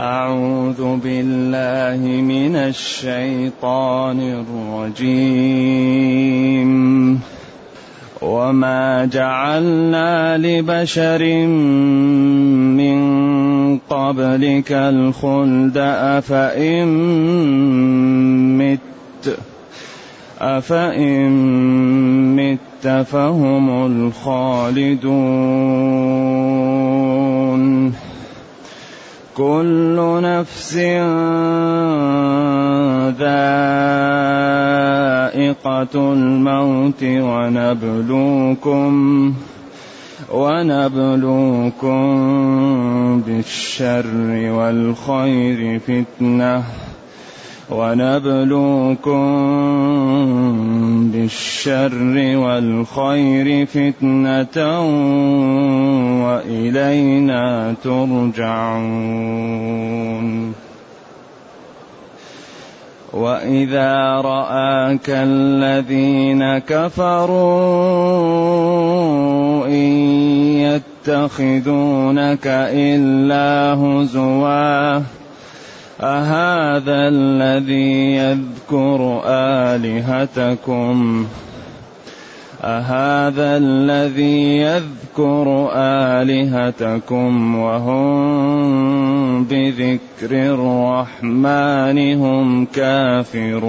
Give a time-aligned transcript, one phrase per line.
[0.00, 4.44] أعوذ بالله من الشيطان
[4.98, 5.44] الرجيم.
[8.22, 11.46] وما جعلنا لبشر
[12.74, 12.98] من
[13.78, 15.78] قبلك الخلد
[16.18, 16.88] أفإن
[18.58, 19.38] مت
[20.40, 21.30] أفإن
[22.36, 25.44] مت فهم الخالدون.
[29.36, 30.74] كل نفس
[35.14, 38.92] ذائقة الموت ونبلوكم
[40.32, 42.00] ونبلوكم
[43.26, 46.62] بالشر والخير فتنة
[47.70, 49.24] ونبلوكم
[51.12, 54.58] بالشر والخير فتنة
[56.26, 59.44] وإلينا ترجعون.
[63.12, 67.26] وإذا رآك الذين كفروا
[69.66, 69.92] إن
[71.06, 75.23] يتخذونك إلا هزواً
[76.04, 81.26] أهذا الذي يذكر آلهتكم؟
[82.64, 93.64] أهذا الذي يذكر آلهتكم وهم بذكر الرحمن هم كافرون؟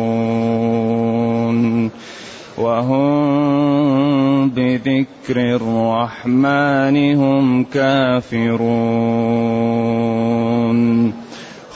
[2.58, 8.56] وهم بذكر الرحمن هم كافرون؟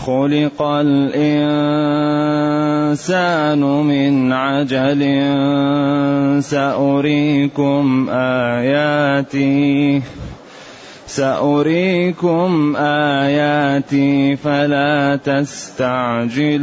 [0.09, 1.21] خلق الإنسان
[3.61, 5.02] من عجل
[6.43, 10.02] سأريكم آياتي
[11.07, 16.59] سأريكم آياتي فلا تستعجلون.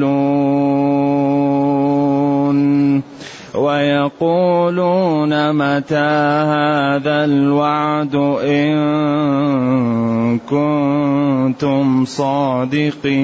[3.57, 8.15] ويقولون متى هذا الوعد
[8.45, 8.77] إن
[10.39, 13.17] كنتم صادقين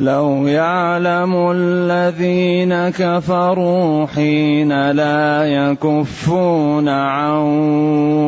[0.00, 7.38] لو يعلم الذين كفروا حين لا يكفون عن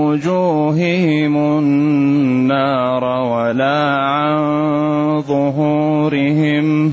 [0.06, 4.36] وجوههم النار ولا عن
[5.22, 6.92] ظهورهم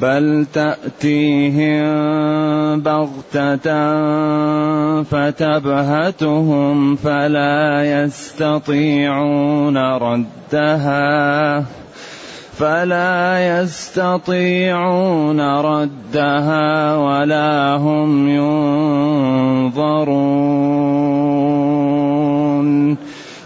[0.00, 1.88] بل تأتيهم
[2.80, 3.68] بغتة
[5.02, 11.64] فتبهتهم فلا يستطيعون ردها
[12.58, 20.18] فلا يستطيعون ردها ولا هم ينظرون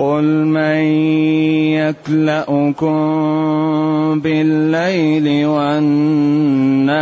[0.00, 0.80] قل من
[1.76, 2.96] يكلأكم
[4.20, 6.92] بالليل والنهار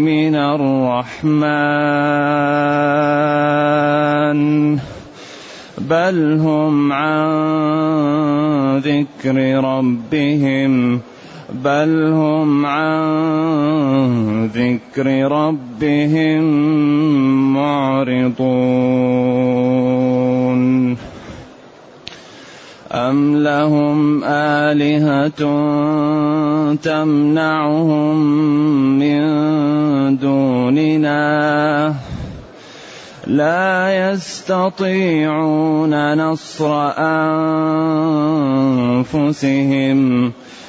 [0.00, 1.28] من الرحمن
[5.78, 7.28] بل هم عن
[8.78, 11.00] ذكر ربهم
[11.64, 16.42] بل هم عن ذكر ربهم
[17.52, 19.08] معرضون
[22.92, 25.40] أم لهم آلهة
[26.74, 28.16] تمنعهم
[28.98, 29.20] من
[30.16, 31.94] دوننا
[33.26, 36.92] لا يستطيعون نصر
[39.04, 40.32] أنفسهم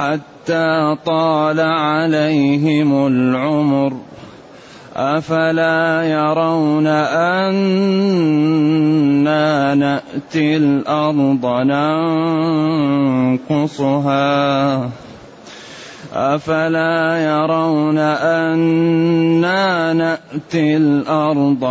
[0.00, 3.96] حتى طال عليهم العمر
[4.96, 6.86] أفلا يرون
[9.26, 11.46] أنا نأتي الأرض
[13.50, 14.90] ننقصها
[16.12, 21.64] أفلا يرون أنا نأتي الأرض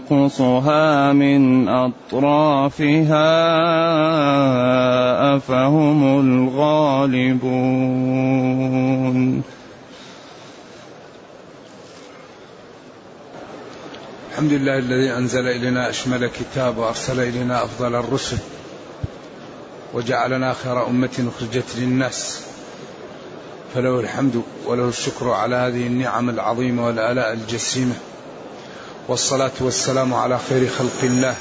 [0.00, 3.30] ننقصها من أطرافها
[5.36, 7.50] أفهم الغالبون
[14.30, 18.38] الحمد لله الذي أنزل إلينا أشمل كتاب وأرسل إلينا أفضل الرسل
[19.94, 22.40] وجعلنا خير أمة أخرجت للناس.
[23.74, 27.94] فله الحمد وله الشكر على هذه النعم العظيمة والآلاء الجسيمة.
[29.08, 31.34] والصلاة والسلام على خير خلق الله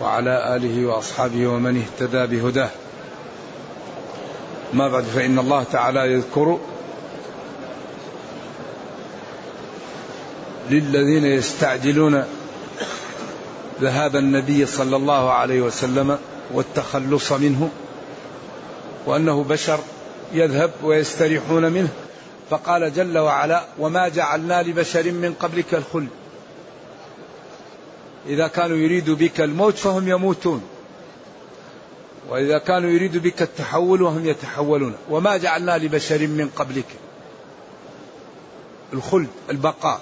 [0.00, 2.70] وعلى آله وأصحابه ومن اهتدى بهداه.
[4.74, 6.58] ما بعد فإن الله تعالى يذكر
[10.70, 12.24] للذين يستعجلون
[13.80, 16.18] ذهاب النبي صلى الله عليه وسلم
[16.52, 17.70] والتخلص منه
[19.06, 19.78] وأنه بشر
[20.32, 21.88] يذهب ويستريحون منه.
[22.50, 26.08] فقال جل وعلا وما جعلنا لبشر من قبلك الخلد.
[28.26, 30.62] إذا كانوا يريدوا بك الموت فهم يموتون.
[32.28, 34.94] وإذا كانوا يريدوا بك التحول وهم يتحولون.
[35.10, 36.86] وما جعلنا لبشر من قبلك
[38.92, 40.00] الخلد البقاء.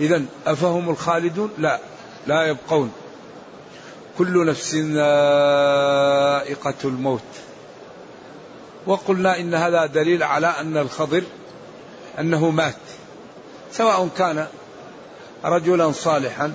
[0.00, 1.78] إذا أفهم الخالدون؟ لا
[2.26, 2.92] لا يبقون.
[4.18, 7.20] كل نفس ذائقة الموت.
[8.86, 11.22] وقلنا إن هذا دليل على أن الخضر
[12.18, 12.74] أنه مات
[13.72, 14.46] سواء كان
[15.44, 16.52] رجلا صالحا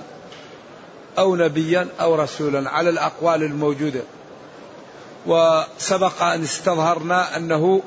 [1.18, 4.02] أو نبيا أو رسولا على الأقوال الموجودة.
[5.26, 7.82] وسبق أن استظهرنا أنه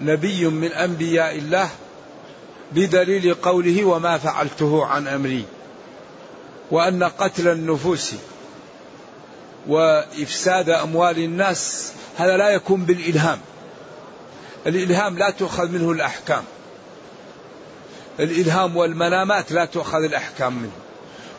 [0.00, 1.68] نبي من أنبياء الله
[2.72, 5.44] بدليل قوله وما فعلته عن أمري.
[6.70, 8.14] وأن قتل النفوس
[9.66, 13.38] وإفساد أموال الناس هذا لا يكون بالإلهام.
[14.66, 16.44] الإلهام لا تؤخذ منه الأحكام.
[18.20, 20.72] الإلهام والمنامات لا تؤخذ الأحكام منه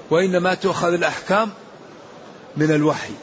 [0.09, 1.51] وإنما تؤخذ الأحكام
[2.57, 3.13] من الوحي.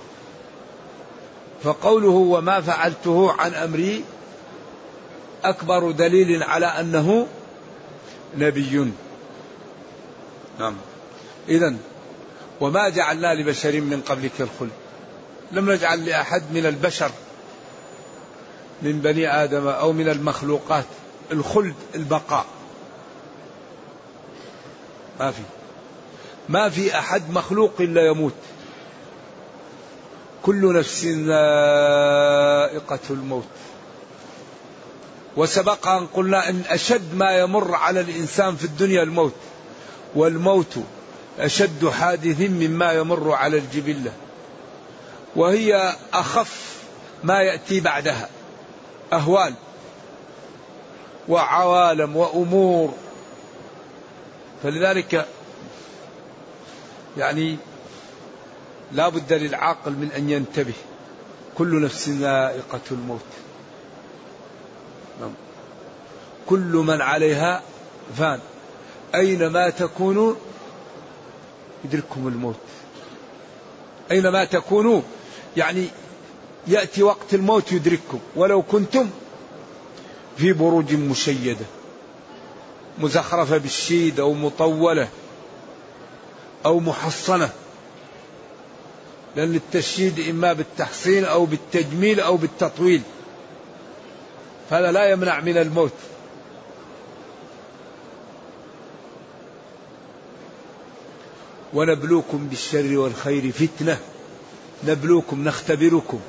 [1.63, 4.05] فقوله وما فعلته عن أمري
[5.45, 7.27] أكبر دليل على أنه
[8.37, 8.93] نبي.
[10.59, 10.77] نعم.
[11.49, 11.75] إذا
[12.63, 14.71] وما جعلنا لبشر من قبلك الخلد.
[15.53, 17.11] لم نجعل لأحد من البشر
[18.83, 20.85] من بني آدم أو من المخلوقات
[21.33, 22.47] الخلد البقاء.
[25.21, 25.43] ما في.
[26.49, 28.33] ما في أحد مخلوق إلا يموت.
[30.43, 31.39] كل نفس ذائقة
[33.11, 33.45] الموت.
[35.37, 39.35] وسبق أن قلنا أن أشد ما يمر على الإنسان في الدنيا الموت.
[40.15, 40.79] والموت
[41.39, 44.13] أشد حادث مما يمر على الجبلة
[45.37, 46.77] وهي أخف
[47.25, 48.29] ما يأتي بعدها
[49.13, 49.55] أهوال
[51.29, 52.95] وعوالم وأمور.
[54.63, 55.27] فلذلك
[57.19, 57.57] يعني
[58.93, 60.75] لا بد للعاقل من أن ينتبه
[61.59, 63.21] كل نفس ذائقة الموت.
[65.21, 65.35] نعم.
[66.47, 67.63] كل من عليها
[68.19, 68.41] فان.
[69.15, 70.35] أينما تكونوا
[71.85, 72.57] يدرككم الموت.
[74.11, 75.03] أينما تكونوا
[75.57, 75.87] يعني
[76.67, 78.19] يأتي وقت الموت يدرككم.
[78.37, 79.11] ولو كنتم
[80.37, 81.65] في بروج مشيدة
[82.99, 85.09] مزخرفة بالشيد أو مطولة
[86.67, 87.51] أو محصنة.
[89.37, 93.03] لأن التشييد إما بالتحصين أو بالتجميل أو بالتطويل.
[94.71, 95.93] هذا لا يمنع من الموت.
[101.75, 103.99] ونبلوكم بالشر والخير فتنة.
[104.85, 106.21] نبلوكم نختبركم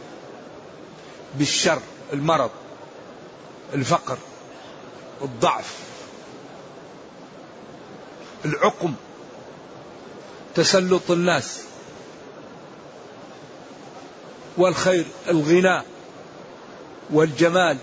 [1.36, 1.80] بالشر
[2.14, 2.50] المرض
[3.74, 4.18] الفقر
[5.22, 5.74] الضعف
[8.46, 8.94] العقم
[10.56, 11.60] تسلط الناس
[14.58, 15.82] والخير الغنى
[17.12, 17.78] والجمال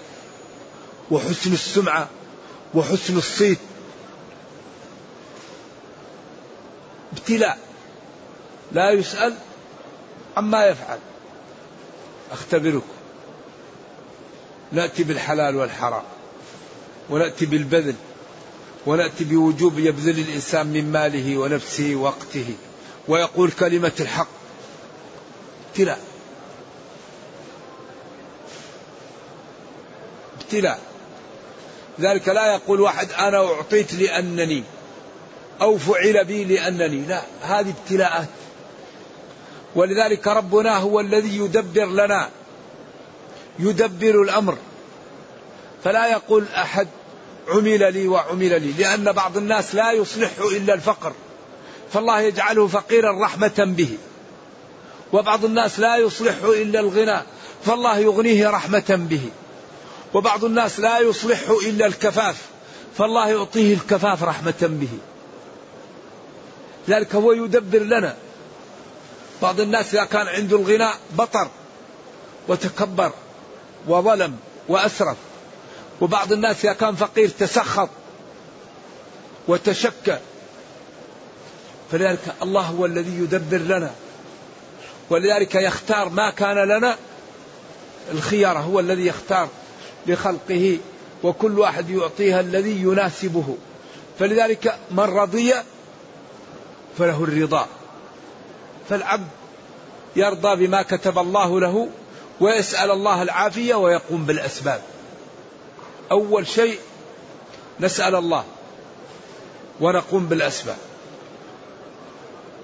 [1.10, 2.08] وحسن السمعة
[2.74, 3.58] وحسن الصيت
[7.12, 7.58] ابتلاء.
[8.72, 9.34] لا يسأل
[10.36, 10.98] عما يفعل.
[12.32, 12.86] أختبركم.
[14.72, 16.02] نأتي بالحلال والحرام
[17.10, 17.94] ونأتي بالبذل
[18.86, 22.54] ونأتي بوجوب يبذل الإنسان من ماله ونفسه ووقته.
[23.08, 24.28] ويقول كلمة الحق.
[25.70, 26.00] ابتلاء.
[30.40, 30.80] ابتلاء.
[32.00, 34.64] ذلك لا يقول واحد أنا أعطيت لأنني.
[35.62, 37.06] أو فعل بي لأنني.
[37.06, 38.28] لا هذه ابتلاءات.
[39.74, 42.28] ولذلك ربنا هو الذي يدبر لنا
[43.58, 44.56] يدبر الأمر.
[45.84, 46.88] فلا يقول أحد
[47.48, 51.12] عمل لي وعمل لي لأن بعض الناس لا يصلح إلا الفقر.
[51.92, 53.98] فالله يجعله فقيرا رحمة به.
[55.12, 57.20] وبعض الناس لا يصلح إلا الغنى
[57.64, 59.28] فالله يغنيه رحمة به.
[60.14, 62.36] وبعض الناس لا يصلح إلا الكفاف
[62.98, 64.98] فالله يعطيه الكفاف رحمة به.
[66.88, 68.16] ذلك هو يدبر لنا.
[69.42, 71.48] بعض الناس إذا كان عنده الغناء بطر
[72.48, 73.12] وتكبر
[73.88, 74.36] وظلم
[74.68, 75.16] وأسرف.
[76.00, 77.88] وبعض الناس إذا كان فقير تسخط
[79.48, 80.18] وتشكى.
[81.92, 83.90] فلذلك الله هو الذي يدبر لنا.
[85.10, 86.96] ولذلك يختار ما كان لنا.
[88.12, 89.48] الخيار هو الذي يختار
[90.06, 90.78] لخلقه.
[91.22, 93.56] وكل واحد يعطيها الذي يناسبه.
[94.18, 95.54] فلذلك من رضي
[97.00, 97.66] فله الرضا.
[98.88, 99.28] فالعبد
[100.16, 101.88] يرضى بما كتب الله له
[102.40, 104.82] ويسأل الله العافية ويقوم بالأسباب.
[106.10, 106.78] أول شيء
[107.80, 108.44] نسأل الله
[109.80, 110.76] ونقوم بالأسباب.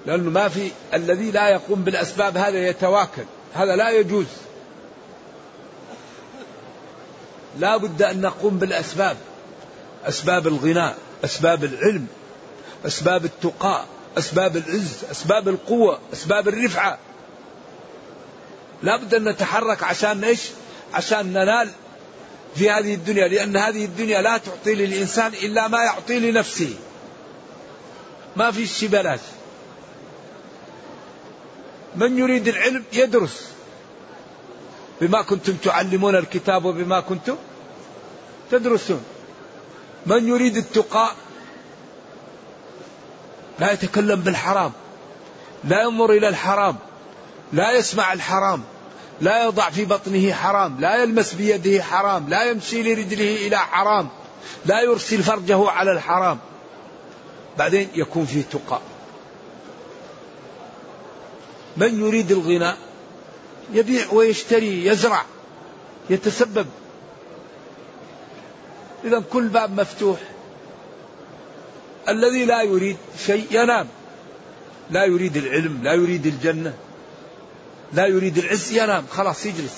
[0.05, 4.25] لأنه ما في الذي لا يقوم بالأسباب هذا يتواكل هذا لا يجوز.
[7.59, 9.17] لا بد أن نقوم بالأسباب
[10.05, 12.07] أسباب الغناء أسباب العلم
[12.85, 13.85] أسباب التقاء.
[14.17, 16.97] أسباب العز أسباب القوة أسباب الرفعة.
[18.83, 20.41] لا بد أن نتحرك عشان إيش؟
[20.93, 21.69] عشان ننال
[22.55, 26.75] في هذه الدنيا لأن هذه الدنيا لا تعطي للإنسان إلا ما يعطي لنفسه.
[28.35, 29.19] ما في شيء بلاش
[31.95, 33.47] من يريد العلم يدرس.
[35.01, 37.35] بما كنتم تعلمون الكتاب وبما كنتم
[38.51, 39.03] تدرسون.
[40.05, 41.15] من يريد التقاء
[43.59, 44.71] لا يتكلم بالحرام
[45.63, 46.75] لا ينظر إلى الحرام
[47.53, 48.63] لا يسمع الحرام
[49.21, 54.09] لا يضع في بطنه حرام لا يلمس بيده حرام لا يمشي لرجله إلى حرام
[54.65, 56.39] لا يرسل فرجه على الحرام.
[57.57, 58.79] بعدين يكون فيه تقى.
[61.77, 62.73] من يريد الغنى؟
[63.73, 65.23] يبيع ويشتري يزرع
[66.09, 66.65] يتسبب.
[69.03, 70.19] إذا كل باب مفتوح.
[72.09, 73.87] الذي لا يريد شيء ينام.
[74.91, 76.73] لا يريد العلم لا يريد الجنة
[77.93, 79.75] لا يريد العز ينام خلاص يجلس.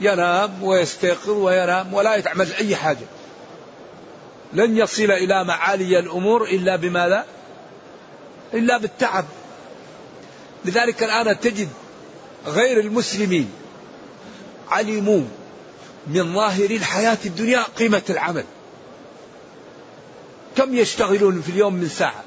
[0.00, 3.06] ينام ويستيقظ وينام ولا يتعمل أي حاجة.
[4.52, 7.26] لن يصل إلى معالي الأمور إلا بماذا
[8.54, 9.24] إلا بالتعب.
[10.64, 11.68] لذلك الآن تجد
[12.46, 13.50] غير المسلمين
[14.70, 15.22] علموا
[16.06, 18.44] من ظاهر الحياة الدنيا قيمة العمل.
[20.56, 22.24] كم يشتغلون في اليوم من ساعة؟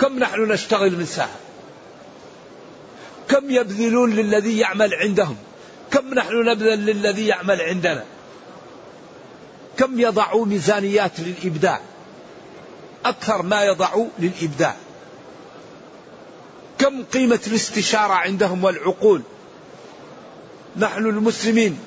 [0.00, 1.36] كم نحن نشتغل من ساعة؟
[3.28, 5.36] كم يبذلون للذي يعمل عندهم؟
[5.90, 8.04] كم نحن نبذل للذي يعمل عندنا؟
[9.76, 11.80] كم يضعوا ميزانيات للإبداع؟
[13.04, 14.76] أكثر ما يضعوا للإبداع.
[16.78, 19.22] كم قيمة الاستشارة عندهم والعقول؟
[20.76, 21.78] نحن المسلمين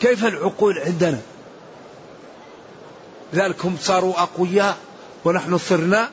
[0.00, 1.20] كيف العقول عندنا؟
[3.34, 4.76] لذلك هم صاروا أقوياء
[5.24, 6.10] ونحن صرنا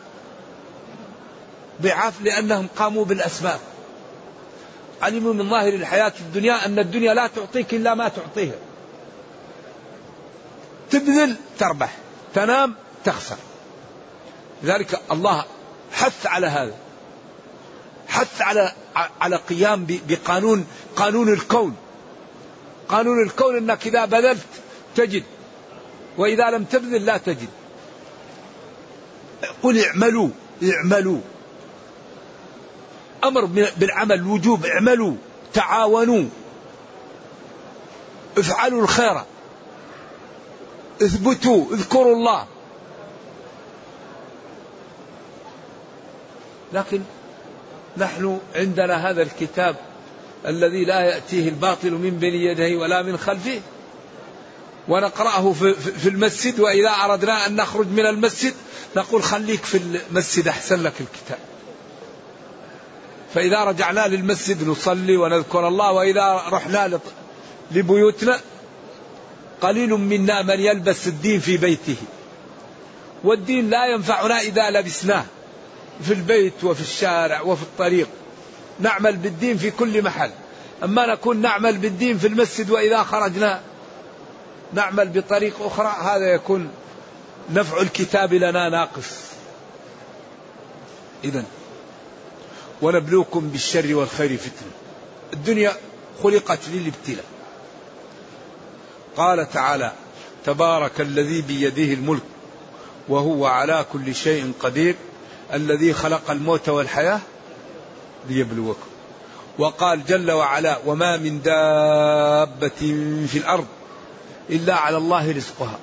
[1.82, 3.60] ضعاف لأنهم قاموا بالأسباب.
[5.01, 8.56] علموا من ظاهر الحياة الدنيا أن الدنيا لا تعطيك إلا ما تعطيها
[10.90, 11.98] تبذل تربح.
[12.34, 12.75] تنام
[13.06, 13.38] تخسر.
[14.63, 15.46] لذلك الله
[15.94, 16.74] حث على هذا.
[18.08, 18.72] حث على
[19.22, 21.75] على قيام بقانون قانون الكون.
[22.90, 24.46] قانون الكون أنك إذا بذلت
[24.96, 25.24] تجد
[26.18, 27.50] وإذا لم تبذل لا تجد.
[29.63, 30.30] قل اعملوا
[30.63, 31.20] اعملوا.
[33.24, 33.46] أمر
[33.77, 35.13] بالعمل وجوب اعملوا
[35.53, 36.25] تعاونوا.
[38.38, 39.22] افعلوا الخير.
[41.01, 42.48] اثبتوا اذكروا الله.
[46.74, 47.01] لكن
[47.98, 49.75] نحن عندنا هذا الكتاب
[50.48, 53.62] الذي لا يأتيه الباطل من بين يديه ولا من خلفه.
[54.88, 55.53] ونقرأه
[56.01, 58.53] في المسجد وإذا أردنا أن نخرج من المسجد
[58.95, 61.39] نقول خليك في المسجد أحسن لك الكتاب.
[63.33, 67.00] فإذا رجعنا للمسجد نصلي ونذكر الله وإذا رحنا
[67.71, 68.39] لبيوتنا
[69.61, 71.95] قليل منا من يلبس الدين في بيته.
[73.23, 75.25] والدين لا ينفعنا إذا لبسناه
[76.03, 78.07] في البيت وفي الشارع وفي الطريق.
[78.79, 80.31] نعمل بالدين في كل محل.
[80.83, 83.61] أما نكون نعمل بالدين في المسجد وإذا خرجنا
[84.74, 86.70] نعمل بطريق أخرى هذا يكون
[87.50, 89.10] نفع الكتاب لنا ناقص.
[91.24, 91.44] إذا
[92.82, 94.72] ونبلوكم بالشر والخير فتنة.
[95.34, 95.74] الدنيا
[96.24, 97.25] خلقت للابتلاء.
[99.18, 99.92] قال تعالى
[100.46, 102.24] تبارك الذي بيده الملك
[103.10, 104.96] وهو على كل شيء قدير
[105.54, 107.20] الذي خلق الموت والحياة
[108.30, 108.88] ليبلوكم.
[109.60, 112.80] وقال جل وعلا وما من دابة
[113.28, 113.66] في الأرض
[114.51, 115.79] إلا على الله رزقها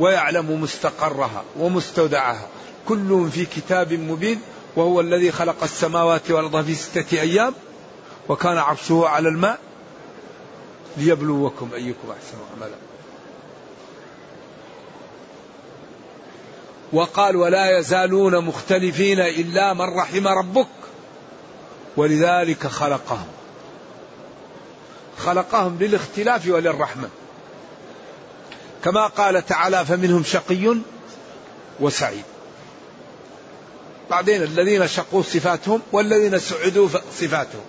[0.00, 2.46] ويعلم مستقرها ومستودعها.
[2.88, 4.40] كل في كتاب مبين
[4.76, 7.54] وهو الذي خلق السماوات والأرض في ستة أيام
[8.28, 9.58] وكان عرشه على الماء.
[10.96, 12.76] ليبلوكم أيكم أحسن عملا.
[16.92, 20.66] وقال ولا يزالون مختلفين إلا من رحم ربك
[21.96, 23.28] ولذلك خلقهم.
[25.18, 27.08] خلقهم للاختلاف وللرحمة.
[28.84, 30.76] كما قال تعالى فمنهم شقي
[31.80, 32.24] وسعيد.
[34.10, 36.88] بعدين الذين شقوا صفاتهم والذين سعدوا
[37.20, 37.64] صفاتهم.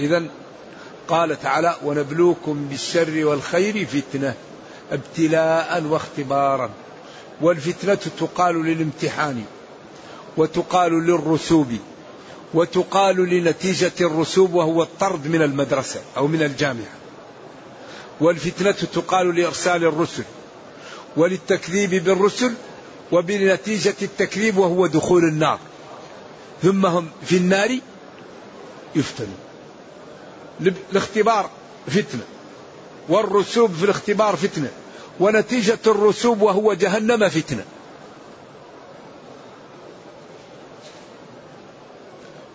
[0.00, 0.22] إذا
[1.08, 4.34] قال تعالى ونبلوكم بالشر والخير فتنة
[4.92, 6.70] ابتلاء واختبارا.
[7.40, 9.44] والفتنة تقال للامتحان
[10.36, 11.72] وتقال للرسوب
[12.54, 16.98] وتقال لنتيجة الرسوب وهو الطرد من المدرسة أو من الجامعة.
[18.20, 20.24] والفتنة تقال لإرسال الرسل
[21.16, 22.54] وللتكذيب بالرسل
[23.12, 25.58] وبنتيجة التكذيب وهو دخول النار.
[26.62, 27.78] ثم هم في النار
[28.94, 29.38] يفتنون.
[30.92, 31.50] الاختبار
[31.86, 32.22] فتنة
[33.08, 34.70] والرسوب في الاختبار فتنة
[35.20, 37.64] ونتيجة الرسوب وهو جهنم فتنة.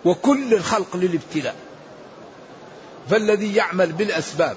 [0.04, 1.56] وكل الخلق للابتلاء.
[3.10, 4.56] فالذي يعمل بالأسباب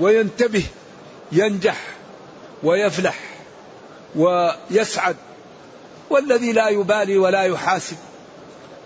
[0.00, 0.64] وينتبه
[1.32, 1.80] ينجح
[2.62, 3.18] ويفلح
[4.16, 5.16] ويسعد
[6.10, 7.96] والذي لا يبالي ولا يحاسب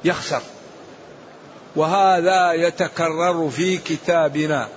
[0.04, 0.42] يخسر.
[1.76, 4.68] وهذا يتكرر في كتابنا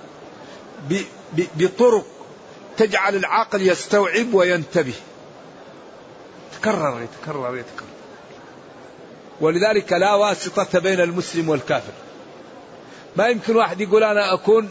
[1.32, 2.06] بطرق
[2.76, 4.94] تجعل العقل يستوعب وينتبه.
[6.60, 7.88] تكرر يتكرر يتكرر.
[9.40, 11.92] ولذلك لا واسطة بين المسلم والكافر.
[13.16, 14.70] ما يمكن واحد يقول أنا أكون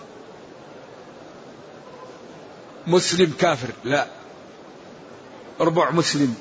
[2.88, 4.08] مسلم كافر؟ لا.
[5.60, 6.36] ربع مسلم.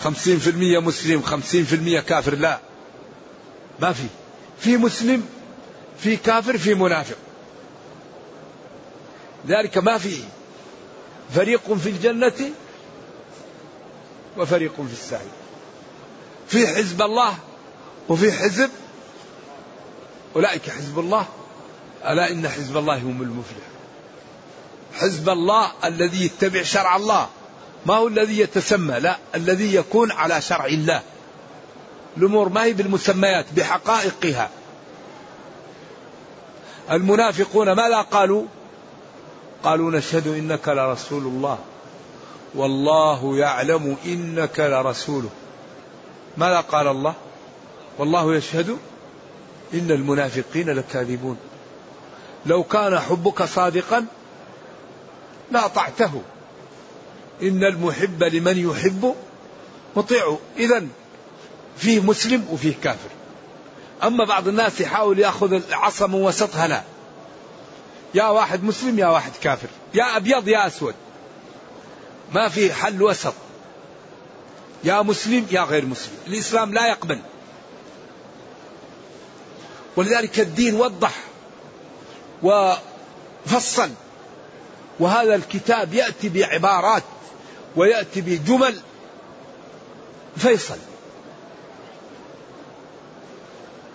[0.00, 2.58] خمسين في المية مسلم خمسين في المية كافر؟ لا.
[3.80, 4.06] ما في.
[4.58, 5.26] في مسلم
[5.98, 7.16] في كافر في منافق.
[9.46, 10.16] ذلك ما في.
[11.34, 12.50] فريق في الجنة
[14.38, 15.30] وفريق في السعير
[16.48, 17.34] في حزب الله
[18.08, 18.70] وفي حزب
[20.36, 21.26] أولئك حزب الله.
[22.04, 23.72] ألا إن حزب الله هم المفلح
[24.94, 27.28] حزب الله الذي يتبع شرع الله.
[27.86, 31.02] ما هو الذي يتسمى؟ لا الذي يكون على شرع الله.
[32.16, 34.50] الأمور ما هي بالمسميات بحقائقها.
[36.90, 38.44] المنافقون ماذا قالوا؟
[39.64, 41.58] قالوا نشهد إنك لرسول الله.
[42.54, 45.30] والله يعلم إنك لرسوله.
[46.36, 47.14] ماذا قال الله؟
[47.98, 48.78] والله يشهد
[49.74, 51.36] إن المنافقين لكاذبون.
[52.46, 54.06] لو كان حبك صادقا
[55.52, 56.22] لأطعته
[57.42, 59.14] إن المحب لمن يحب
[59.96, 60.38] مطيع.
[60.56, 60.86] إذا
[61.76, 63.08] فيه مسلم وفيه كافر.
[64.02, 66.82] أما بعض الناس يحاول يأخذ العصا من وسطها لا.
[68.14, 69.68] يا واحد مسلم يا واحد كافر.
[69.94, 70.94] يا أبيض يا أسود.
[72.34, 73.34] ما في حل وسط.
[74.84, 76.14] يا مسلم يا غير مسلم.
[76.26, 77.18] الإسلام لا يقبل.
[79.96, 81.14] ولذلك الدين وضح
[82.42, 83.90] وفصل
[85.02, 87.02] وهذا الكتاب يأتي بعبارات
[87.76, 88.80] ويأتي بجمل.
[90.36, 90.78] فيصل.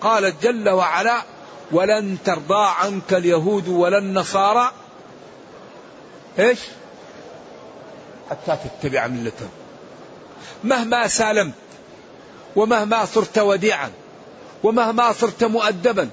[0.00, 1.22] قال جل وعلا
[1.70, 4.72] ولن ترضى عنك اليهود ولا النصارى.
[6.38, 6.58] إيش؟
[8.30, 9.50] حتى تتبع ملتهم.
[10.64, 11.54] مهما سالمت
[12.56, 13.90] ومهما صرت وديعا
[14.62, 16.10] ومهما صرت مؤدبا.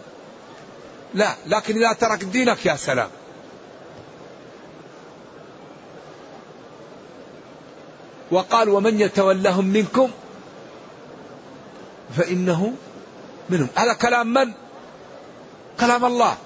[1.13, 3.09] لا لكن إذا ترك دينك يا سلام.
[8.31, 10.11] وقال ومن يتولهم منكم
[12.17, 12.73] فإنه
[13.49, 13.67] منهم.
[13.75, 14.51] هذا كلام من؟
[15.79, 16.37] كلام الله.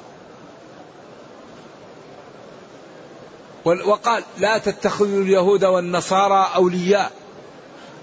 [3.65, 7.11] وقال لا تتخذوا اليهود والنصارى أولياء.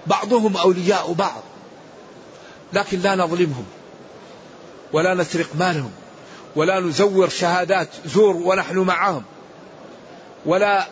[0.07, 1.41] بعضهم أولياء بعض.
[2.73, 3.65] لكن لا نظلمهم
[4.93, 5.91] ولا نسرق مالهم
[6.55, 9.23] ولا نزور شهادات زور ونحن معهم
[10.45, 10.87] ولا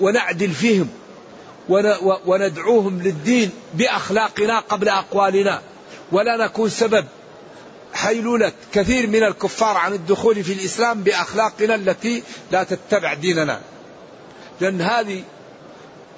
[0.00, 0.88] ونعدل فيهم.
[2.26, 5.62] وندعوهم للدين بأخلاقنا قبل أقوالنا.
[6.12, 7.04] ولا نكون سبب
[7.94, 13.60] حيلولة كثير من الكفار عن الدخول في الإسلام بأخلاقنا التي لا تتبع ديننا.
[14.60, 15.22] لأن هذه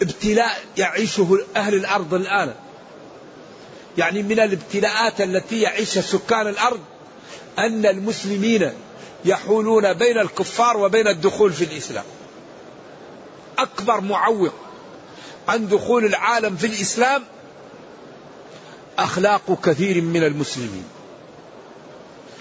[0.02, 2.54] ابتلاء يعيشه أهل الأرض الآن.
[3.98, 6.80] يعني من الابتلاءات التي يعيشها سكان الأرض
[7.58, 8.72] أن المسلمين
[9.24, 12.04] يحولون بين الكفار وبين الدخول في الإسلام.
[13.58, 14.52] أكبر معوق
[15.48, 17.24] عن دخول العالم في الإسلام
[18.98, 20.84] أخلاق كثير من المسلمين.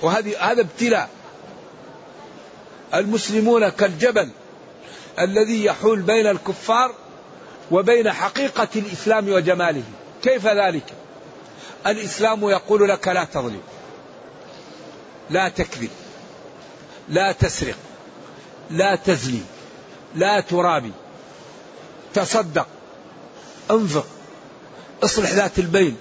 [0.01, 1.09] وهذه هذا ابتلاء.
[2.93, 4.29] المسلمون كالجبل
[5.19, 6.95] الذي يحول بين الكفار
[7.71, 9.83] وبين حقيقة الإسلام وجماله.
[10.23, 10.93] كيف ذلك؟
[11.87, 13.61] الإسلام يقول لك لا تظلم
[15.29, 15.89] لا تكذب
[17.09, 17.75] لا تسرق
[18.69, 19.41] لا تزني
[20.15, 20.91] لا ترابي
[22.13, 22.67] تصدق
[23.71, 24.05] انفق
[25.03, 25.95] اصلح ذات البين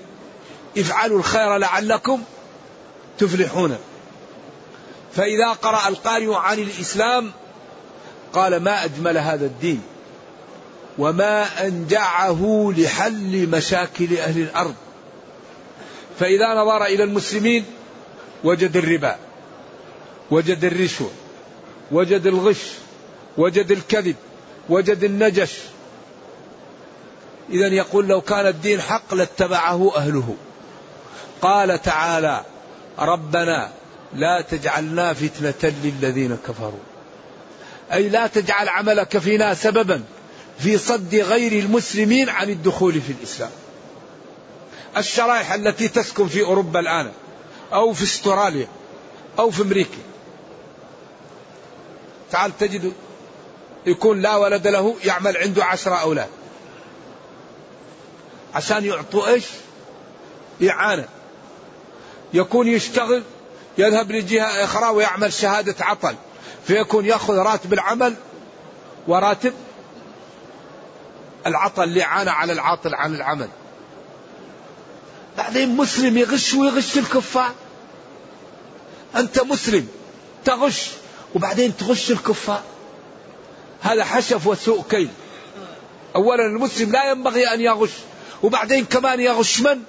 [0.79, 2.22] افعلوا الخير لعلكم
[3.18, 3.79] تفلحون.
[5.14, 7.33] فإذا قرأ القارئ عن الإسلام
[8.33, 9.83] قال ما أجمل هذا الدين
[10.98, 14.74] وما أنجعه لحل مشاكل أهل الأرض.
[16.20, 17.64] فإذا نظر إلى المسلمين
[18.44, 19.16] وجد الربا
[20.31, 21.11] وجد الرشوة
[21.92, 22.62] وجد الغش
[23.38, 24.16] وجد الكذب
[24.68, 25.50] وجد النجش
[27.50, 30.37] إذا يقول لو كان الدين حق لاتبعه أهله.
[31.42, 32.44] قال تعالى
[32.98, 33.70] ربنا
[34.14, 36.80] لا تجعلنا فتنة للذين كفروا.
[37.92, 40.02] أي لا تجعل عملك فينا سببا
[40.59, 43.50] في صد غير المسلمين عن الدخول في الإسلام.
[44.96, 47.12] الشرائح التي تسكن في أوروبا الآن
[47.72, 48.68] أو في أستراليا
[49.38, 49.98] أو في أمريكا.
[52.30, 52.92] تعال تجد
[53.87, 56.28] يكون لا ولد له يعمل عنده عشرة أولاد.
[58.57, 59.45] عشان يعطوا إيش؟
[60.69, 61.09] إعانة
[62.35, 63.23] يكون يشتغل
[63.79, 66.14] يذهب لجهة أخرى ويعمل شهادة عطل
[66.66, 68.14] فيكون يأخذ راتب العمل
[69.09, 69.53] وراتب
[71.47, 73.49] العطل الإعانة على العاطل عن العمل.
[75.37, 77.53] بعدين مسلم يغش ويغش الكفار.
[79.16, 79.88] أنت مسلم
[80.45, 80.90] تغش
[81.35, 82.62] وبعدين تغش الكفار.
[83.83, 85.09] هذا حشف وسوء كيل
[86.14, 87.90] أولا المسلم لا ينبغي أن يغش.
[88.46, 89.82] وبعدين كمان يغش من؟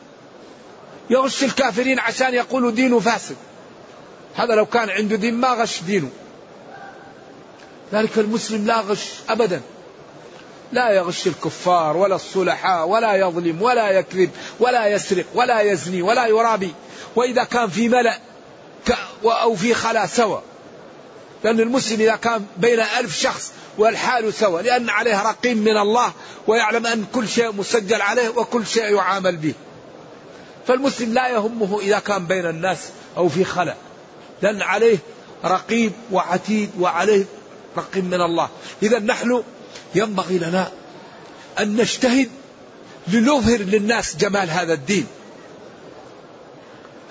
[1.09, 3.35] يغش الكافرين عشان يقولوا دينه فاسد.
[4.35, 6.09] هذا لو كان عنده دين ما غش دينه.
[7.93, 9.61] ذلك المسلم لا غش أبدا.
[10.71, 16.71] لا يغش الكفار ولا الصلحاء ولا يظلم ولا يكذب ولا يسرق ولا يزني ولا يرابي.
[17.15, 18.17] وإذا كان في ملأ
[19.23, 20.41] أو في خلا سوى
[21.43, 26.11] لأن المسلم إذا كان بين ألف شخص والحال سوى لأن عليه رقيم من الله
[26.47, 29.53] ويعلم أن كل شيء مسجل عليه وكل شيء يعامل به.
[30.67, 32.77] فالمسلم لا يهمه إذا كان بين الناس
[33.17, 33.75] أو في خلا
[34.41, 34.97] لأن عليه
[35.45, 37.25] رقيب وعتيد وعليه
[37.77, 38.49] رقيب من الله.
[38.83, 39.43] إذا نحن
[39.95, 40.71] ينبغي لنا
[41.59, 42.29] أن نجتهد
[43.07, 45.07] لنظهر للناس جمال هذا الدين.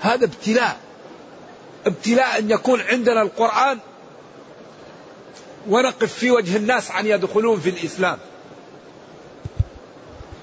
[0.01, 0.77] هذا ابتلاء
[1.85, 3.79] ابتلاء أن يكون عندنا القرآن
[5.69, 8.17] ونقف في وجه الناس عن يدخلون في الإسلام.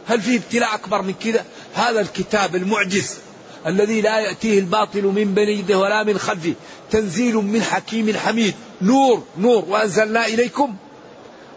[0.06, 3.18] هل في ابتلاء أكبر من كذا هذا الكتاب المعجز
[3.66, 6.54] الذي لا يأتيه الباطل من بين يده ولا من خلفه.
[6.90, 8.54] تنزيل من حكيم حميد.
[8.82, 9.64] نور نور.
[9.68, 10.76] وأنزلنا إليكم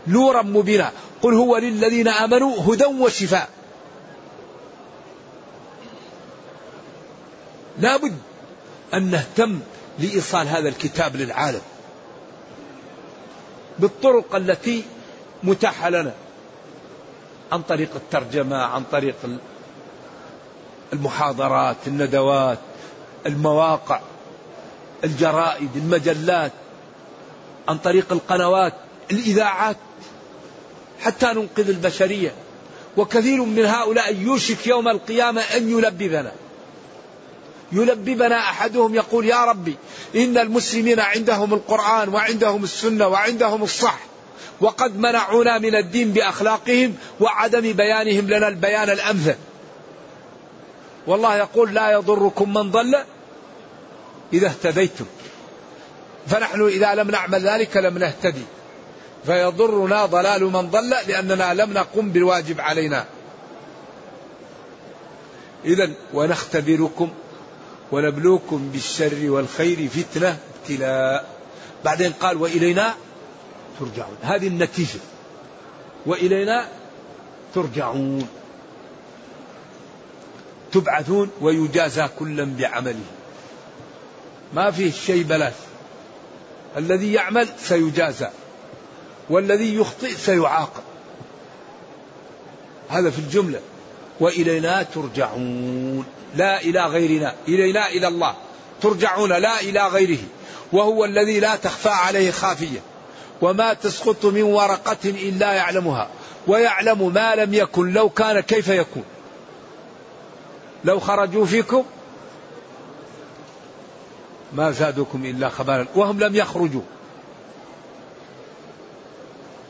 [0.07, 0.91] نورا مبينا.
[1.21, 3.49] قل هو للذين آمنوا هدى وشفاء.
[7.79, 8.17] لابد
[8.93, 9.59] أن نهتم
[9.99, 11.61] لإيصال هذا الكتاب للعالم.
[13.79, 14.83] بالطرق التي
[15.43, 16.13] متاحة لنا.
[17.51, 19.15] عن طريق الترجمة عن طريق
[20.93, 22.59] المحاضرات الندوات
[23.25, 23.99] المواقع
[25.03, 26.51] الجرائد المجلات
[27.67, 28.73] عن طريق القنوات
[29.11, 29.77] الإذاعات
[31.01, 32.33] حتى ننقذ البشرية.
[32.97, 36.31] وكثير من هؤلاء يوشك يوم القيامة أن يلببنا.
[37.71, 39.75] يلببنا أحدهم يقول يا ربي
[40.15, 43.99] إن المسلمين عندهم القرآن وعندهم السنة وعندهم الصح
[44.61, 49.35] وقد منعونا من الدين بأخلاقهم وعدم بيانهم لنا البيان الأمثل.
[51.07, 52.95] والله يقول لا يضركم من ضل
[54.33, 55.05] إذا اهتديتم.
[56.27, 58.43] فنحن إذا لم نعمل ذلك لم نهتدي.
[59.25, 63.05] فيضرنا ضلال من ضل لأننا لم نقم بالواجب علينا.
[65.65, 67.09] إذا ونختبركم
[67.91, 71.37] ونبلوكم بالشر والخير فتنة ابتلاء.
[71.85, 72.93] بعدين قال وإلينا
[73.79, 74.17] ترجعون.
[74.21, 74.99] هذه النتيجة.
[76.05, 76.67] وإلينا
[77.55, 78.27] ترجعون.
[80.71, 83.05] تبعثون ويجازى كلا بعمله.
[84.53, 85.53] ما فيه شيء بلاش.
[86.77, 88.27] الذي يعمل سيجازى.
[89.29, 90.83] والذي يخطئ سيعاقب.
[92.89, 93.59] هذا في الجملة.
[94.19, 96.05] وإلينا ترجعون.
[96.35, 98.35] لا إلى غيرنا إلينا إلى الله
[98.81, 100.23] ترجعون لا إلى غيره
[100.71, 102.79] وهو الذي لا تخفى عليه خافية
[103.41, 106.09] وما تسقط من ورقة إلا يعلمها
[106.47, 109.03] ويعلم ما لم يكن لو كان كيف يكون.
[110.85, 111.83] لو خرجوا فيكم
[114.53, 116.81] ما زادوكم إلا خبالا وهم لم يخرجوا.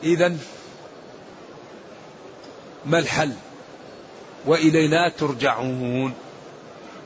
[0.02, 0.36] إذا
[2.86, 3.32] ما الحل؟
[4.46, 6.14] وإلينا ترجعون.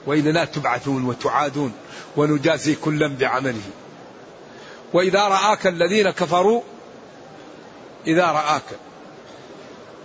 [0.06, 1.72] وإلينا تبعثون وتعادون
[2.16, 3.70] ونجازي كلا بعمله.
[4.92, 6.62] وإذا رآك الذين كفروا
[8.06, 8.62] إذا رآك.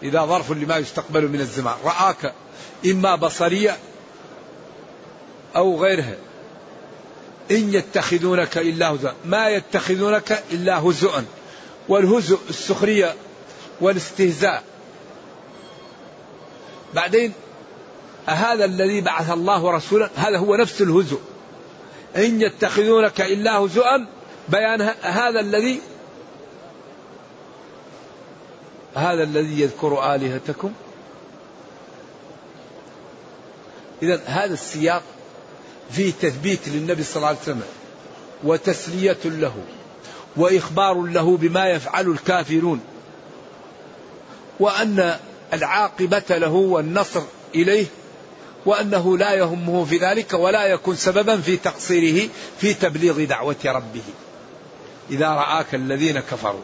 [0.03, 1.75] إذا ظرف لما يستقبل من الزمان.
[1.83, 2.33] رآك
[2.86, 3.77] إما بصرية
[5.55, 6.15] أو غيرها.
[7.51, 11.25] إن يتخذونك إلا هزءا ما يتخذونك إلا هزءا
[11.88, 13.15] والهزء السخرية
[13.81, 14.63] والاستهزاء.
[16.93, 17.33] بعدين
[18.30, 21.20] أهذا الذي بعث الله رسولا هذا هو نفس الهزء.
[22.16, 24.08] إن يتخذونك إلا هزءا
[24.50, 25.80] بيان هذا الذي
[28.96, 30.72] هذا الذي يذكر آلهتكم.
[34.02, 35.04] إذا هذا السياق
[35.92, 37.63] فيه تثبيت للنبي صلى الله عليه وسلم
[38.44, 39.54] وتسلية له
[40.38, 42.82] وإخبار له بما يفعل الكافرون
[44.60, 45.16] وأن
[45.54, 47.22] العاقبة له والنصر
[47.56, 47.86] إليه
[48.67, 54.03] وأنه لا يهمه في ذلك ولا يكون سببا في تقصيره في تبليغ دعوة ربه.
[55.10, 56.62] إذا رآك الذين كفروا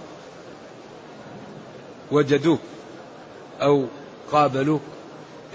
[2.11, 2.59] وجدوك
[3.61, 3.85] أو
[4.31, 4.81] قابلوك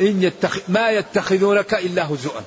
[0.01, 0.59] إن يتخ...
[0.69, 2.43] ما يتخذونك إلا هزؤا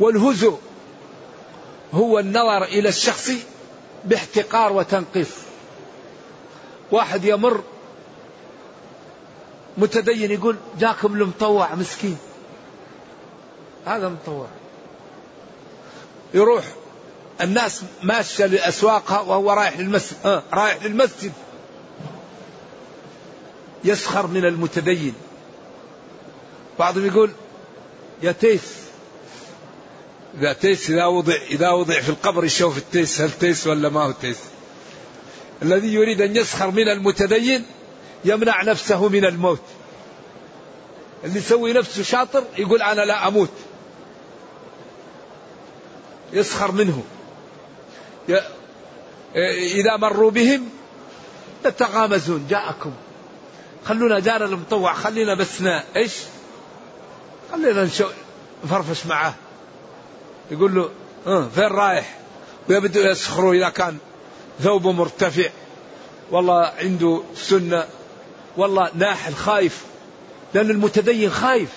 [0.00, 0.58] والهزء
[1.94, 3.30] هو النظر إلى الشخص
[4.04, 5.30] باحتقار وتنقيص.
[6.90, 7.62] واحد يمر
[9.78, 12.18] متدين يقول جاكم المطوع مسكين.
[13.86, 14.46] هذا مطوع
[16.34, 16.64] يروح
[17.40, 21.32] الناس ماشية لأسواقها وهو رايح للمسجد آه رايح للمسجد.
[23.84, 25.14] يسخر من المتدين.
[26.78, 27.30] بعضهم يقول
[28.22, 28.62] يا تيس
[30.38, 34.12] إذا تيس إذا وضع إذا وضع في القبر يشوف التيس هل تيس ولا ما هو
[34.12, 34.38] تيس؟
[35.62, 37.64] الذي يريد أن يسخر من المتدين
[38.24, 39.62] يمنع نفسه من الموت.
[41.24, 43.50] اللي يسوي نفسه شاطر يقول أنا لا أموت.
[46.32, 47.02] يسخر منه.
[49.76, 50.68] إذا مروا بهم
[51.66, 52.46] يتغامزون.
[52.50, 52.92] جاءكم.
[53.84, 54.94] خلونا جار المطوع.
[54.94, 55.62] خلينا بس
[55.96, 56.12] إيش؟
[57.52, 57.88] خلينا
[58.64, 59.34] نفرفش معاه
[60.50, 60.90] يقول له
[61.26, 62.18] أه فين رايح؟
[62.68, 63.98] ويبدأ يسخروا إذا كان
[64.60, 65.48] ثوبه مرتفع.
[66.30, 67.86] والله عنده سنة.
[68.58, 69.84] والله ناحل خايف.
[70.54, 71.68] لأن المتدين خايف.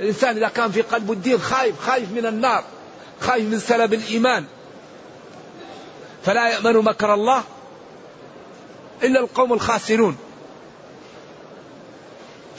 [0.00, 2.64] الإنسان إذا كان في قلبه الدين خايف خايف من النار
[3.20, 4.44] خايف من سلب الإيمان.
[6.24, 7.42] فلا يأمن مكر الله
[9.02, 10.16] إلا القوم الخاسرون.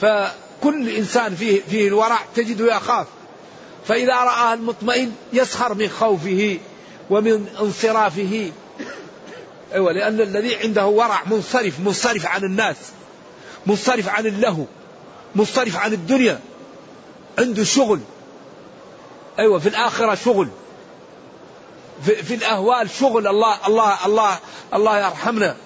[0.00, 3.06] فكل إنسان فيه, فيه الورع تجده يخاف.
[3.88, 6.58] فإذا رآه المطمئن يسخر من خوفه
[7.10, 8.52] ومن انصرافه.
[9.74, 12.76] أيوة لأن الذي عنده ورع منصرف منصرف عن الناس
[13.66, 14.64] منصرف عن اللهو
[15.34, 16.40] منصرف عن الدنيا
[17.38, 18.00] عنده شغل.
[19.38, 20.48] أيوة في الآخرة شغل.
[22.04, 23.26] في, في الأهوال شغل.
[23.26, 24.38] الله الله الله
[24.74, 25.56] الله يرحمنا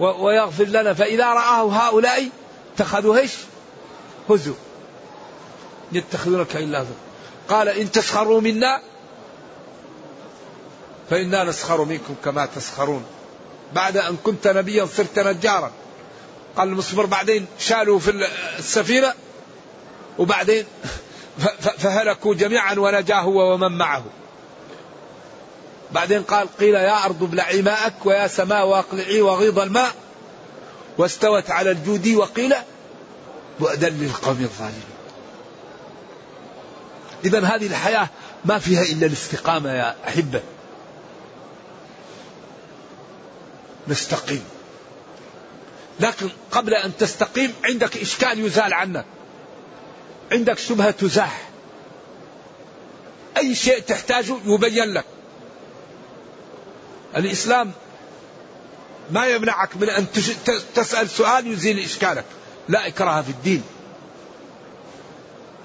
[0.00, 0.94] ويغفر لنا.
[0.94, 2.28] فإذا رآه هؤلاء
[2.74, 3.32] اتخذوا إيش؟
[4.30, 4.54] هزوا.
[5.92, 6.94] يتخذونك إلا هزوا.
[7.48, 8.80] قال إن تسخروا منا
[11.10, 13.04] فإنا نسخر منكم كما تسخرون.
[13.72, 15.72] بعد أن كنت نبيا صرت نجارا.
[16.56, 17.46] قال المصبر بعدين.
[17.58, 19.14] شالوا في السفينة
[20.18, 20.64] وبعدين
[21.78, 24.04] فهلكوا جميعا ونجا هو ومن معه.
[25.92, 29.92] بعدين قال قيل يا أرض ابلعي ماءك ويا سماء واقلعي وغيض الماء.
[30.98, 32.54] واستوت على الجود وقيل
[33.60, 34.94] بعدا للقوم الظالمين.
[37.24, 38.08] إذا هذه الحياة
[38.44, 40.40] ما فيها إلا الاستقامة يا أحبة.
[43.88, 44.44] نستقيم.
[46.00, 49.04] لكن قبل أن تستقيم عندك إشكال يزال عنك
[50.32, 51.48] عندك شبهة تزاح.
[53.36, 55.04] أي شيء تحتاجه يبين لك.
[57.16, 57.72] الإسلام
[59.10, 60.06] ما يمنعك من أن
[60.74, 62.24] تسأل سؤال يزيل إشكالك.
[62.68, 63.62] لا إكراه في الدين.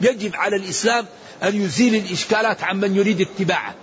[0.02, 1.06] يجب على الإسلام
[1.44, 3.76] أن يزيل الإشكالات عمن يريد اتباعه.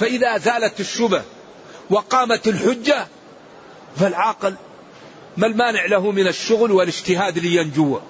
[0.00, 1.22] فإذا زالت الشبه
[1.90, 3.06] وقامت الحجة
[3.96, 4.54] فالعاقل
[5.36, 8.00] ما المانع له من الشغل والاجتهاد لينجو.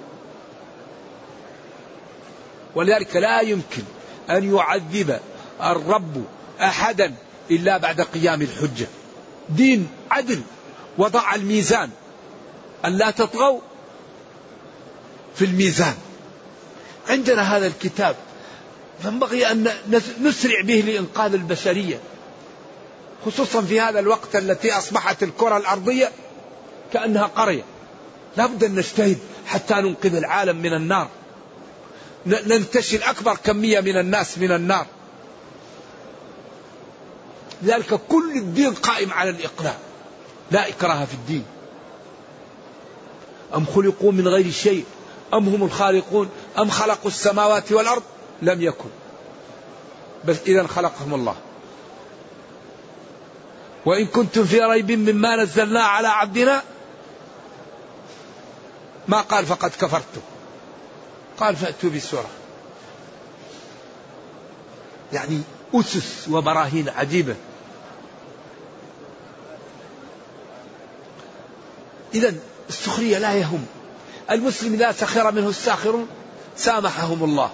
[2.74, 3.83] ولذلك لا يمكن
[4.31, 5.20] أن يعذب
[5.62, 6.24] الرب
[6.61, 7.14] أحدا
[7.50, 8.87] إلا بعد قيام الحجة.
[9.48, 10.42] دين عدل
[10.98, 11.90] وضع الميزان.
[12.85, 13.61] أن لا تطغوا
[15.35, 15.94] في الميزان.
[17.09, 18.16] عندنا هذا الكتاب
[19.02, 19.70] فينبغي أن
[20.20, 22.00] نسرع به لإنقاذ البشرية
[23.26, 26.10] خصوصا في هذا الوقت التي أصبحت الكرة الأرضية
[26.92, 27.62] كأنها قرية.
[28.36, 31.08] لا بد أن نجتهد حتى ننقذ العالم من النار.
[32.26, 34.86] ننتشل أكبر كمية من الناس من النار.
[37.62, 39.74] لذلك كل الدين قائم على الإقناع
[40.50, 41.44] لا إكراه في الدين.
[43.54, 44.84] أم خلقوا من غير شيء؟
[45.34, 48.02] أم هم الخالقون؟ أم خلقوا السماوات والأرض؟
[48.42, 48.88] لم يكن.
[50.24, 51.37] بس إذا خلقهم الله.
[53.87, 56.62] وإن كنتم في ريب مما نزلنا على عبدنا
[59.09, 60.20] ما قال فقد كفرتم.
[61.38, 62.29] قال فأتوا بسورة
[65.12, 65.40] يعني
[65.74, 67.37] أسس وبراهين عجيبة.
[72.14, 72.35] إذا
[72.68, 73.66] السخرية لا يهم.
[74.31, 76.09] المسلم إذا سخر منه الساخرون
[76.57, 77.50] سامحهم الله.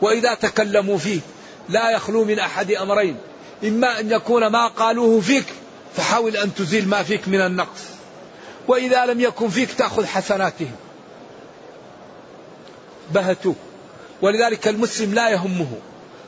[0.00, 1.20] وإذا تكلموا فيه
[1.68, 3.16] لا يخلو من أحد أمرين.
[3.64, 5.46] إما أن يكون ما قالوه فيك
[5.96, 7.80] فحاول أن تزيل ما فيك من النقص.
[8.68, 10.72] وإذا لم يكن فيك تأخذ حسناتهم.
[13.14, 13.56] بهتوك
[14.22, 15.70] ولذلك المسلم لا يهمه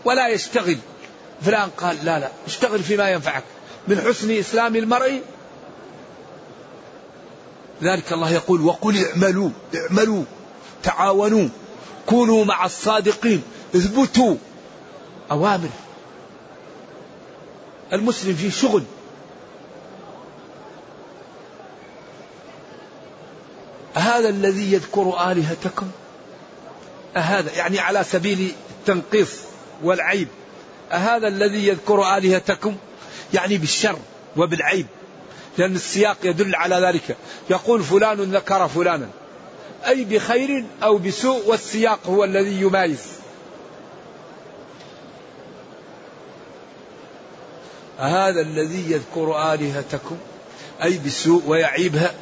[0.04, 0.78] ولا يشتغل.
[1.42, 3.44] فلان قال لا لا اشتغل فيما ينفعك.
[3.88, 5.20] من حسن إسلام المرء.
[7.82, 10.24] لذلك الله يقول وقل اعملوا اعملوا
[10.82, 11.48] تعاونوا
[12.06, 13.42] كونوا مع الصادقين.
[13.74, 14.36] اثبتوا
[15.30, 15.68] أوامر.
[17.92, 18.82] المسلم في شغل.
[23.94, 25.90] هذا الذي يذكر آلهتكم؟
[27.16, 29.30] أهذا يعني على سبيل التنقيص
[29.82, 30.28] والعيب.
[30.92, 32.76] أهذا الذي يذكر آلهتكم؟
[33.34, 33.98] يعني بالشر
[34.36, 34.86] وبالعيب.
[35.58, 37.16] لأن السياق يدل على ذلك.
[37.50, 39.08] يقول فلان ذكر فلانا.
[39.86, 43.19] أي بخير أو بسوء والسياق هو الذي يمايز.
[48.00, 50.16] هذا الذي يذكر آلهتكم؟
[50.82, 52.14] أي بسوء ويعيبها؟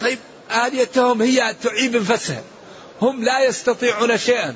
[0.00, 0.18] طيب
[0.50, 2.42] آلهتهم هي تعيب انفسها
[3.02, 4.54] هم لا يستطيعون شيئا.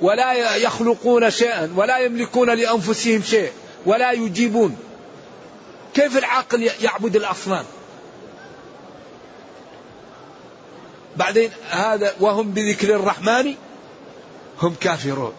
[0.00, 1.72] ولا يخلقون شيئا.
[1.76, 3.52] ولا يملكون لأنفسهم شيء.
[3.86, 4.76] ولا يجيبون.
[5.94, 7.64] كيف العاقل يعبد الأصنام؟
[11.16, 13.54] بعدين هذا وهم بذكر الرحمن؟
[14.62, 15.32] هم كافرون.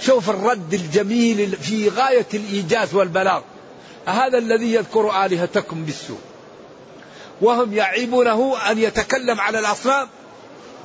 [0.00, 3.42] شوف الرد الجميل في غاية الإيجاز والبلاغ.
[4.06, 6.18] هذا الذي يذكر آلهتكم بالسوء.
[7.40, 10.08] وهم يعيبونه أن يتكلم على الأصنام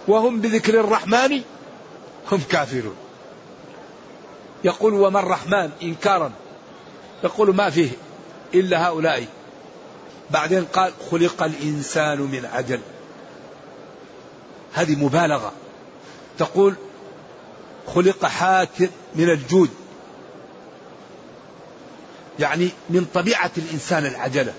[0.08, 1.42] وهم بذكر الرحمن
[2.32, 2.96] هم كافرون.
[4.64, 6.32] يقول وما الرحمن إنكارا؟
[7.24, 7.90] يقول ما فيه
[8.54, 9.26] إلا هؤلاء.
[10.32, 12.80] بعدين قال خلق الإنسان من عجل.
[14.74, 15.54] هذه مبالغة.
[16.38, 16.76] تقول
[17.88, 19.70] خلق حاتم من الجود.
[22.40, 24.54] يعني من طبيعة الإنسان العجلة.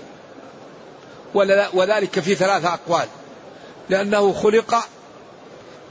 [1.73, 3.07] وذلك في ثلاثة أقوال.
[3.89, 4.75] لأنه خلق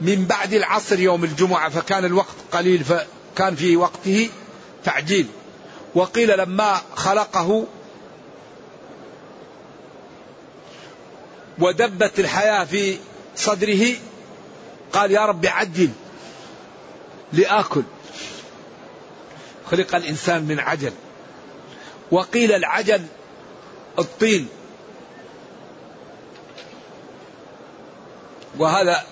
[0.01, 4.29] من بعد العصر يوم الجمعة فكان الوقت قليل فكان في وقته
[4.83, 5.27] تعجيل.
[5.95, 7.65] وقيل لما خلقه
[11.59, 12.97] ودبت الحياة في
[13.35, 13.85] صدره
[14.93, 15.89] قال يا رب عجل.
[17.33, 17.83] لآكل.
[19.71, 20.91] خلق الإنسان من عجل.
[22.11, 23.05] وقيل العجل
[23.99, 24.47] الطين.
[28.57, 29.03] وهذا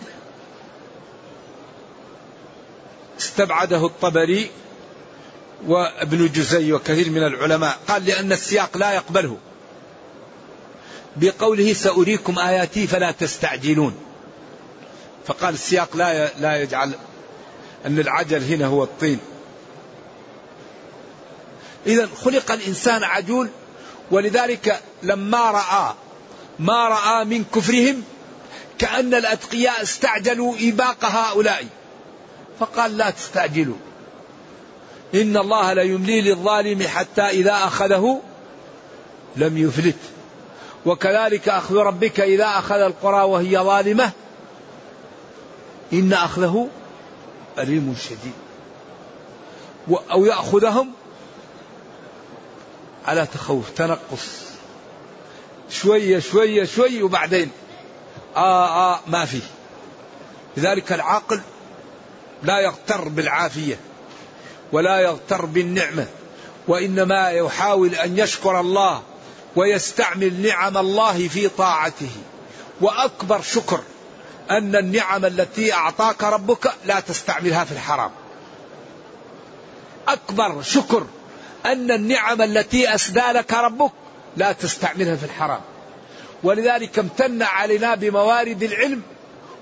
[3.20, 4.52] استبعده الطبري
[5.68, 7.80] وابن جزي وكثير من العلماء.
[7.88, 9.38] قال لأن السياق لا يقبله.
[11.16, 13.96] بقوله سأريكم آياتي فلا تستعجلون.
[15.28, 16.94] فقال السياق لا لا يجعل
[17.86, 19.20] أن العجل هنا هو الطين.
[21.88, 23.50] إذا خلق الإنسان عجول
[24.12, 25.94] ولذلك لما رأى
[26.60, 28.04] ما رأى من كفرهم
[28.78, 31.66] كأن الأتقياء استعجلوا إباق هؤلاء.
[32.60, 33.76] فقال لا تستعجلوا.
[35.16, 38.22] إن الله ليملي للظالم حتى إذا أخذه
[39.36, 39.96] لم يفلت.
[40.86, 44.12] وكذلك أخذ ربك إذا أخذ القرى وهي ظالمة.
[45.94, 46.68] إن أخذه
[47.62, 48.34] أليم شديد.
[50.12, 50.92] أو يأخذهم
[53.08, 54.28] على تخوف تنقص.
[55.70, 57.52] شوية شوية شوية وبعدين.
[58.36, 59.42] آه آه ما في.
[60.58, 61.42] لذلك العاقل
[62.44, 63.80] لا يغتر بالعافية
[64.72, 66.08] ولا يغتر بالنعمة
[66.68, 69.02] وإنما يحاول أن يشكر الله
[69.56, 72.12] ويستعمل نعم الله في طاعته.
[72.82, 73.82] وأكبر شكر
[74.50, 78.12] أن النعم التي أعطاك ربك لا تستعملها في الحرام.
[80.08, 81.06] أكبر شكر
[81.66, 83.92] أن النعم التي أسدى لك ربك
[84.38, 85.62] لا تستعملها في الحرام.
[86.44, 89.02] ولذلك امتن علينا بموارد العلم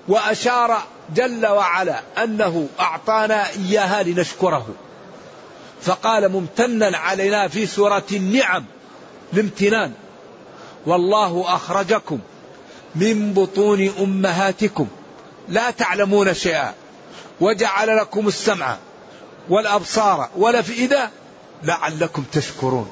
[0.07, 0.83] وأشار
[1.15, 4.67] جل وعلا أنه أعطانا إياها لنشكره.
[5.81, 8.65] فقال ممتنا علينا في سورة النعم
[9.33, 9.93] الامتنان
[10.85, 12.19] والله أخرجكم
[12.99, 14.87] من بطون أمهاتكم.
[15.49, 16.73] لا تعلمون شيئا.
[17.41, 18.77] وجعل لكم السمع
[19.49, 21.09] والأبصار والأفئدة
[21.63, 22.91] لعلكم تشكرون.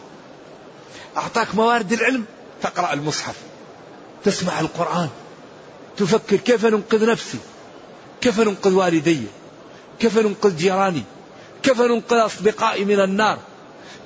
[1.17, 2.25] أعطاك موارد العلم؟
[2.61, 3.35] تقرأ المصحف.
[4.23, 5.09] تسمع القرآن.
[5.97, 7.37] تفكر كيف ننقذ نفسي؟
[8.21, 9.21] كيف ننقذ والدي؟
[9.99, 11.03] كيف ننقذ جيراني؟
[11.63, 13.37] كيف ننقذ أصدقائي من النار؟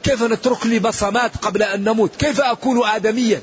[0.03, 3.41] كيف نترك لي بصمات قبل أن نموت؟ كيف أكون آدميا؟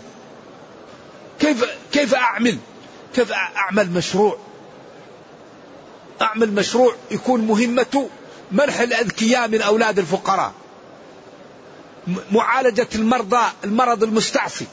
[1.41, 2.59] كيف كيف أعمل؟
[3.15, 4.39] كيف أعمل مشروع؟
[6.23, 8.09] أعمل مشروع يكون مهمته
[8.53, 10.53] منح الأذكياء من أولاد الفقراء.
[12.33, 14.67] معالجة المرضى المرض المستعصي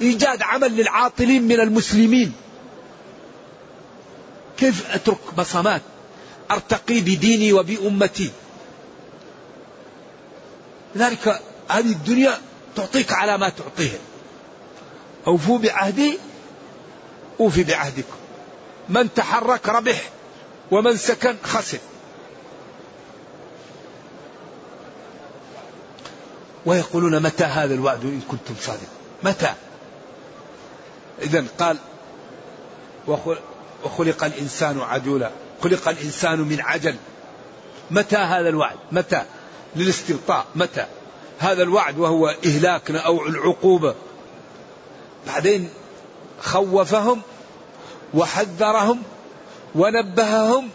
[0.00, 2.32] إيجاد عمل للعاطلين من المسلمين.
[4.58, 5.82] كيف أترك بصمات؟
[6.50, 8.30] أرتقي بديني وبأمتي.
[10.94, 12.38] لذلك هذه الدنيا
[12.76, 13.98] تعطيك على ما تعطيها.
[15.26, 16.18] أوفوا بعهدي
[17.40, 18.16] أوفي بعهدكم.
[18.88, 20.10] من تحرك ربح
[20.70, 21.78] ومن سكن خسر.
[26.66, 28.88] ويقولون متى هذا الوعد إن كنتم صادقين؟
[29.22, 29.54] متى؟
[31.22, 31.76] إذا قال
[33.84, 35.30] وخلق الإنسان عجولا.
[35.62, 36.96] خلق الإنسان من عجل.
[37.90, 39.22] متى هذا الوعد؟ متى؟
[39.76, 40.86] للاستبطاء متى؟
[41.38, 43.94] هذا الوعد وهو إهلاكنا أو العقوبة.
[45.26, 45.68] بعدين
[46.40, 47.22] خوفهم
[48.14, 49.02] وحذرهم
[49.74, 50.68] ونبههم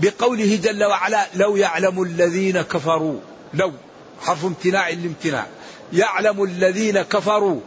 [0.00, 3.20] بقوله جل وعلا لو يعلم الذين كفروا
[3.54, 3.72] لو
[4.20, 5.46] حرف امتناع الامتناع
[5.92, 7.60] يعلم الذين كفروا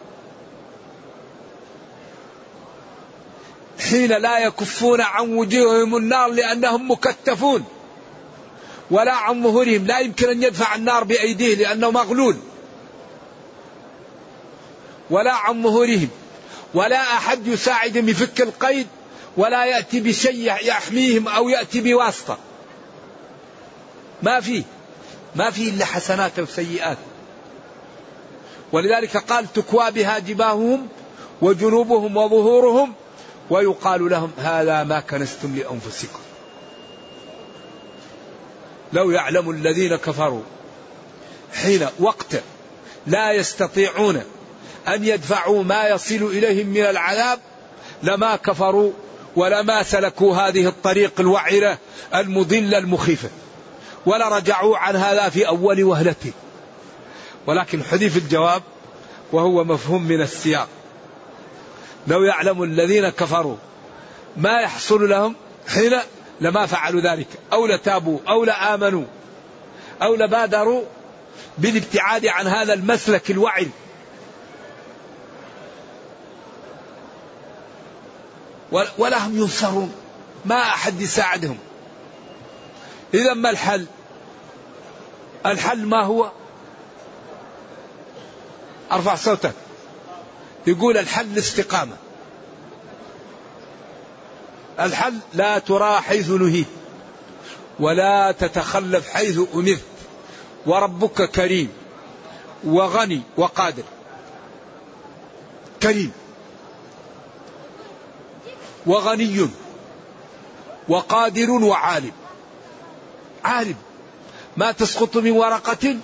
[3.90, 7.66] حين لا يكفون عن وجوههم النار لأنهم مكتفون
[8.92, 12.38] ولا عن ظهورهم لا يمكن أن يدفع النار بأيديه لأنه مغلول.
[15.12, 16.09] ولا عن ظهورهم
[16.74, 18.88] ولا أحد يساعدهم يفك القيد
[19.38, 22.38] ولا يأتي بشيء يحميهم أو يأتي بواسطة.
[24.24, 24.64] ما في
[25.36, 26.97] ما في إلا حسنات وسيئات
[28.72, 30.88] ولذلك قال تكوى بها جباههم
[31.41, 32.93] وجنوبهم وظهورهم
[33.49, 36.20] ويقال لهم هذا ما كنستم لأنفسكم.
[38.93, 40.43] لو يعلم الذين كفروا
[41.53, 42.43] حين وقت
[43.07, 44.24] لا يستطيعون
[44.88, 47.40] أن يدفعوا ما يصل إليهم من العذاب
[48.04, 48.92] لما كفروا
[49.36, 51.78] ولما سلكوا هذه الطريق الوعرة
[52.16, 53.30] المضلة المخيفة.
[54.06, 56.32] ولرجعوا عن هذا في أول وهلته
[57.48, 58.64] ولكن حذف الجواب
[59.32, 60.68] وهو مفهوم من السياق.
[62.08, 63.56] لو يعلم الذين كفروا
[64.38, 65.36] ما يحصل لهم
[65.68, 65.98] حين
[66.42, 67.28] لما فعلوا ذلك.
[67.54, 69.06] أو لتابوا أو لآمنوا
[70.02, 70.84] أو لبادروا
[71.58, 73.68] بالابتعاد عن هذا المسلك الوعي
[78.72, 79.94] ولا هم ينصرون.
[80.46, 81.58] ما أحد يساعدهم.
[83.14, 83.86] إذا ما الحل؟
[85.46, 86.32] الحل ما هو؟
[88.92, 89.54] أرفع صوتك.
[90.68, 91.96] يقول الحل الاستقامة.
[94.80, 96.68] الحل لا ترى حيث نهيت
[97.80, 99.82] ولا تتخلف حيث أمرت.
[100.66, 101.74] وربك كريم
[102.64, 103.84] وغني وقادر.
[105.84, 106.21] كريم.
[108.86, 109.50] وغني
[110.88, 112.12] وقادر وعالم.
[113.44, 113.76] عالم.
[114.58, 115.98] ما تسقط من ورقة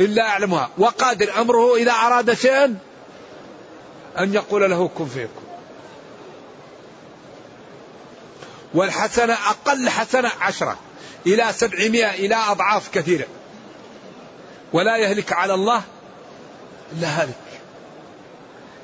[0.00, 0.70] إلا أعلمها.
[0.78, 1.40] وقادر.
[1.40, 2.78] أمره إذا أراد شيئا
[4.18, 5.42] أن يقول له كن فيكون.
[8.74, 10.78] والحسنة أقل حسنة عشرة
[11.26, 13.26] إلى سبعمائة إلى أضعاف كثيرة.
[14.72, 15.82] ولا يهلك على الله
[16.92, 17.34] إلا هلك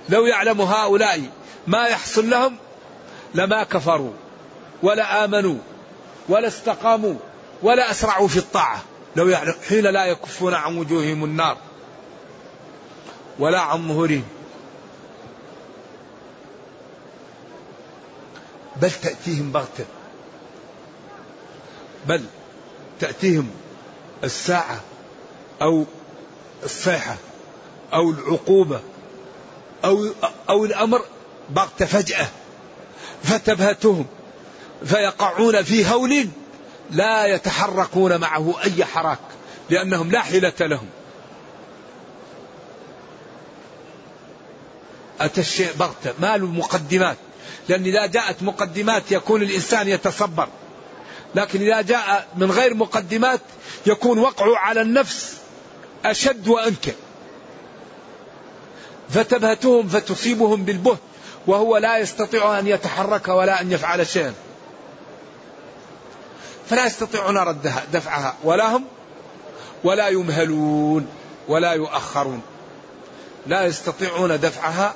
[0.08, 1.30] لو يعلم هؤلاء
[1.66, 2.56] ما يحصل لهم
[3.34, 4.12] لما كفروا
[4.82, 5.58] ولا آمنوا
[6.28, 7.14] ولا استقاموا
[7.62, 8.82] ولا أسرعوا في الطاعة.
[9.16, 11.56] لو يعلم حين لا يكفون عن وجوههم النار
[13.38, 14.24] ولا عن ظهورهم.
[18.76, 19.84] بل تأتيهم بغتة.
[22.06, 22.24] بل
[23.00, 23.50] تأتيهم
[24.24, 24.80] الساعة
[25.62, 25.84] أو
[26.64, 27.16] الصيحة
[27.94, 28.80] أو العقوبة
[29.84, 30.06] أو
[30.48, 31.02] أو الأمر
[31.50, 32.28] بغتة فجأة.
[33.22, 34.06] فتبهتهم
[34.84, 36.28] فيقعون في هول
[36.90, 39.18] لا يتحركون معه أي حراك
[39.70, 40.88] لأنهم لا حيلة لهم.
[45.20, 47.16] أتى الشيء بغتة ما له مقدمات
[47.68, 50.48] لأن إذا جاءت مقدمات يكون الإنسان يتصبر
[51.34, 53.40] لكن إذا جاء من غير مقدمات
[53.86, 55.36] يكون وقعه على النفس
[56.04, 56.92] أشد وأنكى
[59.10, 60.98] فتبهتهم فتصيبهم بالبهت.
[61.48, 64.34] وهو لا يستطيع أن يتحرك ولا أن يفعل شيئا
[66.70, 68.36] فلا يستطيعون ردها دفعها.
[68.44, 68.84] ولا هم
[69.84, 71.08] ولا يمهلون
[71.48, 72.42] ولا يؤخرون.
[73.46, 74.94] لا يستطيعون دفعها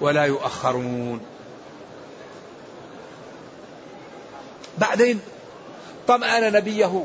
[0.00, 1.20] ولا يؤخرون.
[4.78, 5.20] بعدين
[6.08, 7.04] طمأن نبيه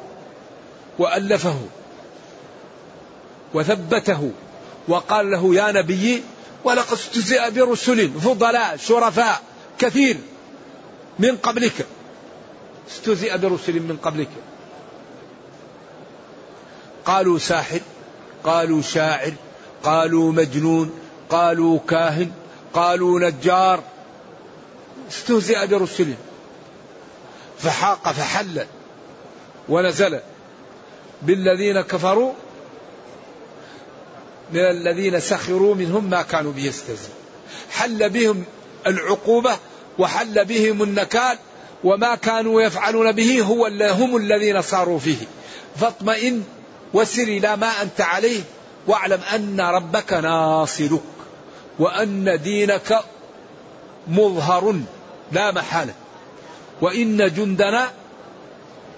[0.99, 1.59] وألفه
[3.53, 4.31] وثبته
[4.87, 6.23] وقال له يا نبي
[6.63, 9.41] ولقد استهزئ برسل فضلاء شرفاء
[9.79, 10.17] كثير
[11.19, 11.85] من قبلك.
[12.91, 14.29] استهزئ برسل من قبلك.
[17.05, 17.79] قالوا ساحر
[18.43, 19.33] قالوا شاعر
[19.83, 20.99] قالوا مجنون
[21.29, 22.31] قالوا كاهن
[22.73, 23.83] قالوا نجار.
[25.09, 26.13] استهزئ برسل.
[27.59, 28.65] فحاق فحل
[29.69, 30.19] ونزل
[31.21, 32.33] بالذين كفروا
[34.53, 37.15] من الذين سخروا منهم ما كانوا به يستهزئون.
[37.71, 38.43] حل بهم
[38.87, 39.57] العقوبة
[39.99, 41.37] وحل بهم النكال
[41.83, 45.25] وما كانوا يفعلون به هو هم الذين صاروا فيه.
[45.75, 46.43] فاطمئن
[46.93, 48.41] وسر إلى ما أنت عليه
[48.87, 51.01] واعلم أن ربك ناصرك
[51.79, 52.99] وأن دينك
[54.07, 54.75] مظهر
[55.31, 55.93] لا محالة.
[56.81, 57.91] وإن جندنا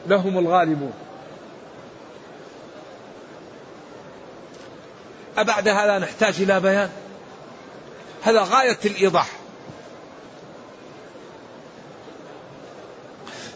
[0.07, 0.93] لهم الغالبون.
[5.37, 6.89] أبعد هذا نحتاج إلى بيان؟
[8.21, 9.29] هذا غاية الإيضاح.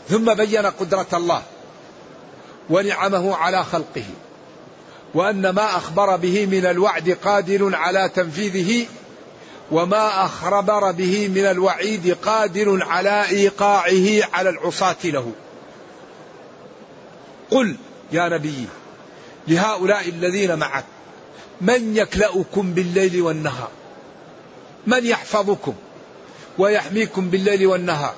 [0.09, 1.41] ثم بين قدرة الله
[2.69, 4.05] ونعمه على خلقه
[5.13, 8.85] وأن ما أخبر به من الوعد قادر على تنفيذه
[9.71, 15.31] وما أخبر به من الوعيد قادر على إيقاعه على العصاة له.
[17.51, 17.75] قل
[18.11, 18.67] يا نبي
[19.47, 20.85] لهؤلاء الذين معك
[21.61, 23.69] من يكلأكم بالليل والنهار؟
[24.87, 25.73] من يحفظكم
[26.57, 28.13] ويحميكم بالليل والنهار؟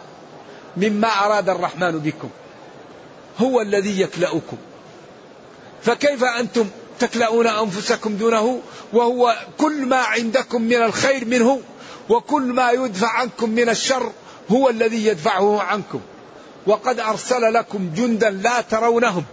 [0.77, 2.29] مما أراد الرحمن بكم.
[3.39, 4.57] هو الذي يكلأكم.
[5.81, 6.67] فكيف أنتم
[6.99, 8.59] تكلؤون أنفسكم دونه؟
[8.93, 11.61] وهو كل ما عندكم من الخير منه
[12.09, 14.11] وكل ما يدفع عنكم من الشر
[14.51, 15.99] هو الذي يدفعه عنكم.
[16.67, 19.23] وقد أرسل لكم جندا لا ترونهم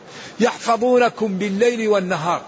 [0.41, 2.43] يحفظونكم بالليل والنهار.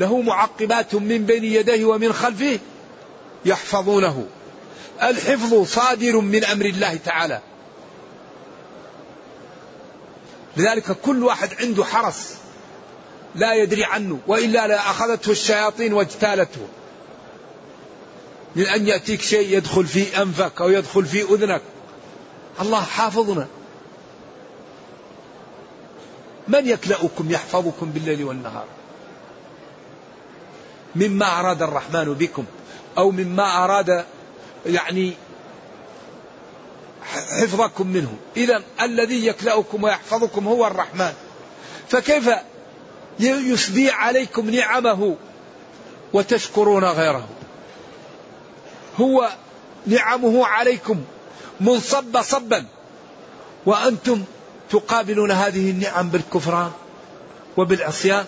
[0.00, 2.58] له معقبات من بين يديه ومن خلفه
[3.44, 4.26] يحفظونه.
[5.02, 7.40] الحفظ صادر من أمر الله تعالى.
[10.56, 12.34] لذلك كل واحد عنده حرس
[13.34, 16.68] لا يدري عنه وإلا لاخذته الشياطين واجتالته.
[18.56, 21.62] من أن يأتيك شيء يدخل في أنفك أو يدخل في أذنك.
[22.60, 23.46] الله حافظنا.
[26.48, 28.66] من يكلأكم يحفظكم بالليل والنهار؟
[30.94, 32.44] مما أراد الرحمن بكم
[32.98, 34.04] أو مما أراد
[34.66, 35.12] يعني
[37.40, 38.16] حفظكم منه.
[38.36, 41.12] إذا الذي يكلأكم ويحفظكم هو الرحمن.
[41.88, 42.30] فكيف
[43.20, 45.16] يسدي عليكم نعمه
[46.12, 47.28] وتشكرون غيره؟
[49.00, 49.28] هو
[49.86, 51.04] نعمه عليكم
[51.60, 52.64] منصب صبا
[53.66, 54.24] وأنتم
[54.70, 56.70] تقابلون هذه النعم بالكفران
[57.56, 58.24] وبالعصيان.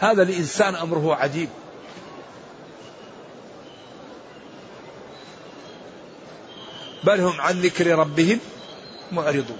[0.00, 1.48] هذا الإنسان أمره عجيب.
[7.04, 8.38] بل هم عن ذكر ربهم
[9.12, 9.58] معرضون.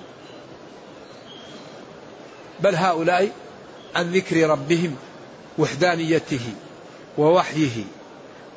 [2.60, 3.30] بل هؤلاء
[3.94, 4.96] عن ذكر ربهم
[5.58, 6.52] وحدانيته
[7.18, 7.84] ووحيه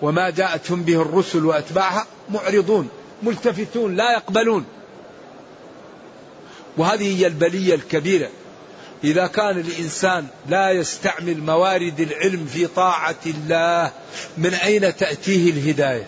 [0.01, 2.89] وما جاءتهم به الرسل وأتباعها معرضون
[3.23, 4.65] ملتفتون لا يقبلون.
[6.77, 8.29] وهذه هي البلية الكبيرة.
[9.03, 13.91] إذا كان الإنسان لا يستعمل موارد العلم في طاعة الله
[14.37, 16.07] من أين تأتيه الهداية؟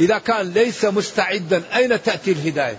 [0.00, 2.78] إذا كان ليس مستعدا أين تأتي الهداية؟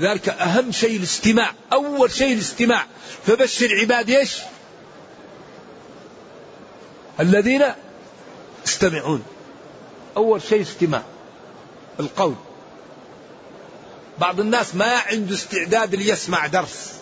[0.00, 2.86] ذلك أهم شيء الاستماع أول شيء الاستماع.
[3.26, 4.36] فبشر عبادي إيش؟
[7.20, 7.64] الذين
[8.66, 9.22] يستمعون.
[10.16, 11.02] أول شيء استماع
[12.00, 12.34] القول.
[14.18, 16.92] بعض الناس ما عنده استعداد ليسمع درس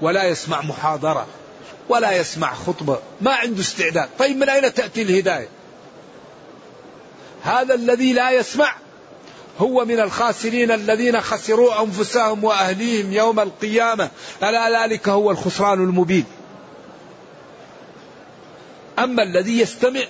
[0.00, 1.26] ولا يسمع محاضرة.
[1.90, 2.98] ولا يسمع خطبة.
[3.20, 4.08] ما عنده استعداد.
[4.18, 5.48] طيب من أين تأتي الهداية؟
[7.42, 8.74] هذا الذي لا يسمع
[9.58, 14.10] هو من الخاسرين الذين خسروا أنفسهم وأهليهم يوم القيامة.
[14.42, 16.24] ألا ذلك هو الخسران المبين.
[18.98, 20.02] أما الذي يستمع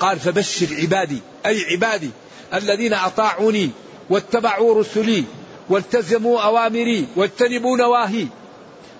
[0.00, 2.10] قال فبشر عبادي أي عبادي
[2.54, 3.70] الذين أطاعوني
[4.10, 5.24] واتبعوا رسلي
[5.68, 8.26] والتزموا أوامري واجتنبوا نواهي.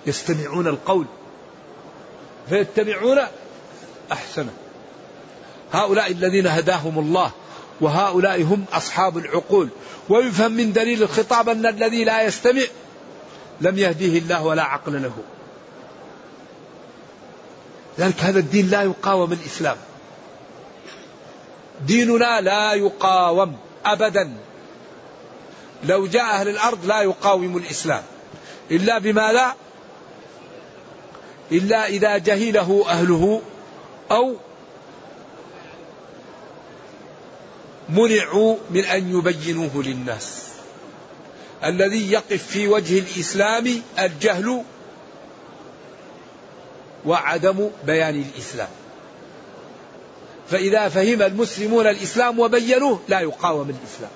[0.07, 1.07] يستمعون القول.
[2.49, 3.19] فيتبعون
[4.13, 4.53] احسنه
[5.73, 7.31] هؤلاء الذين هداهم الله
[7.81, 9.69] وهؤلاء هم أصحاب العقول.
[10.09, 12.63] ويفهم من دليل الخطاب أن الذي لا يستمع
[13.61, 15.15] لم يهديه الله ولا عقل له.
[17.99, 19.77] لذلك هذا الدين لا يقاوم الإسلام.
[21.87, 24.33] ديننا لا يقاوم أبدا.
[25.85, 28.03] لو جاء أهل الأرض لا يقاوم الإسلام.
[28.71, 29.55] إلا بما لا
[31.53, 33.43] إلا إذا جهله أهله
[34.11, 34.35] أو
[37.89, 40.47] منعوا من أن يبينوه للناس.
[41.65, 44.63] الذي يقف في وجه الإسلام الجهل
[47.07, 48.69] وعدم بيان الإسلام.
[50.51, 54.11] فإذا فهم المسلمون الإسلام وبينوه لا يقاوم الإسلام.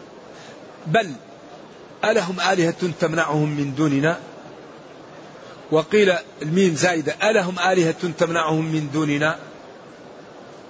[0.86, 1.12] بل
[2.04, 4.18] ألهم آلهة تمنعهم من دوننا
[5.74, 9.38] وقيل الميم زائدة ألهم آلهة تمنعهم من دوننا؟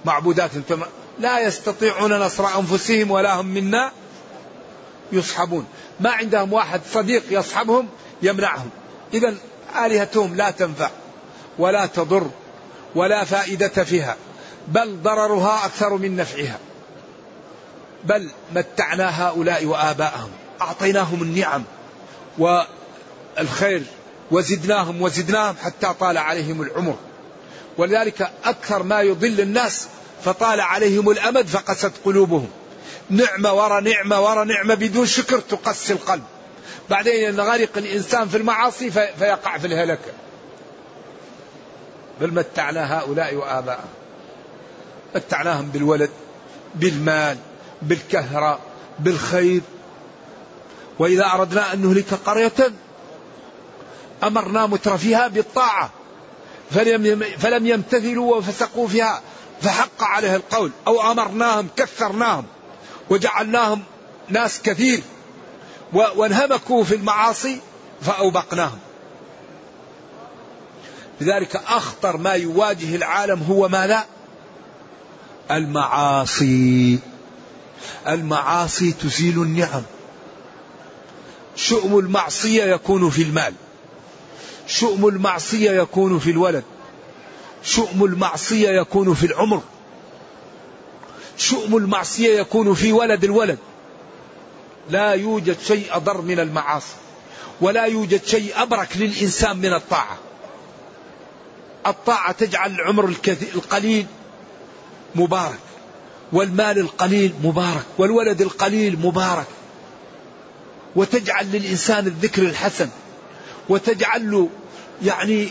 [0.05, 0.85] معبودات تمنع
[1.19, 3.91] لا يستطيعون نصر أنفسهم ولا هم منا
[5.11, 5.65] يصحبون.
[5.99, 7.87] ما عندهم واحد صديق يصحبهم
[8.21, 8.69] يمنعهم.
[9.13, 9.35] إذا
[9.85, 10.89] آلهتهم لا تنفع
[11.57, 12.29] ولا تضر
[12.95, 14.15] ولا فائدة فيها
[14.67, 16.59] بل ضررها أكثر من نفعها.
[18.03, 20.31] بل متعنا هؤلاء وآباءهم
[20.61, 21.63] أعطيناهم النعم
[22.37, 23.83] والخير
[24.31, 26.95] وزدناهم وزدناهم حتى طال عليهم العمر.
[27.77, 29.87] ولذلك أكثر ما يضل الناس
[30.23, 32.49] فطال عليهم الأمد فقست قلوبهم.
[33.09, 36.23] نعمة ورا نعمة ورا نعمة بدون شكر تقسي القلب.
[36.89, 40.11] بعدين ينغرق الإنسان في المعاصي فيقع في الهلكة
[42.21, 43.89] بل متعنا هؤلاء وآباءهم.
[45.15, 46.09] متعناهم بالولد
[46.75, 47.37] بالمال
[47.81, 48.59] بالكهرة
[48.99, 49.61] بالخير.
[50.99, 52.71] وإذا أردنا أن نهلك قرية
[54.27, 55.89] أمرنا مترفيها بالطاعة.
[57.37, 59.21] فلم يمتثلوا وفسقوا فيها
[59.61, 60.71] فحق عليه القول.
[60.87, 62.45] أو أمرناهم كثرناهم
[63.09, 63.83] وجعلناهم
[64.29, 65.01] ناس كثير
[65.93, 67.59] وانهمكوا في المعاصي
[68.01, 68.79] فأوبقناهم.
[71.21, 74.05] لذلك أخطر ما يواجه العالم هو ما لا
[75.51, 76.99] المعاصي.
[78.07, 79.83] المعاصي تزيل النعم.
[81.55, 83.53] شؤم المعصية يكون في المال.
[84.67, 86.63] شؤم المعصية يكون في الولد.
[87.63, 89.61] شؤم المعصية يكون في العمر.
[91.37, 93.57] شؤم المعصية يكون في ولد الولد.
[94.89, 96.95] لا يوجد شيء أضر من المعاصي
[97.61, 100.17] ولا يوجد شيء أبرك للإنسان من الطاعة.
[101.87, 103.13] الطاعة تجعل العمر
[103.55, 104.05] القليل
[105.15, 105.59] مبارك
[106.33, 109.47] والمال القليل مبارك والولد القليل مبارك.
[110.95, 112.89] وتجعل للإنسان الذكر الحسن.
[113.69, 114.49] وتجعل له
[115.03, 115.49] يعني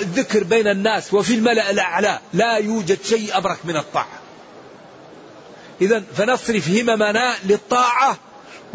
[0.00, 4.18] الذكر بين الناس وفي الملأ الأعلى لا يوجد شيء أبرك من الطاعة.
[5.80, 8.16] إذا فنصرف هممنا للطاعة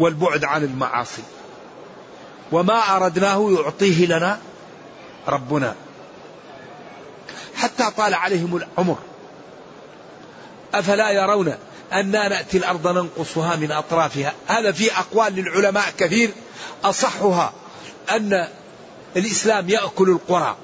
[0.00, 1.22] والبعد عن المعاصي.
[2.52, 4.40] وما أردناه يعطيه لنا
[5.28, 5.74] ربنا.
[7.56, 8.98] حتى طال عليهم العمر.
[10.74, 11.54] أفلا يرون
[11.92, 16.30] أنا نأتي الأرض ننقصها من أطرافها؟ هذا في أقوال للعلماء كثير
[16.84, 17.52] أصحها
[18.10, 18.48] أن
[19.16, 20.56] الإسلام يأكل القرى.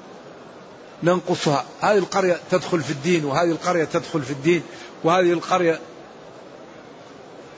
[1.03, 1.65] ننقصها.
[1.81, 4.63] هذه القرية تدخل في الدين وهذه القرية تدخل في الدين
[5.03, 5.79] وهذه القرية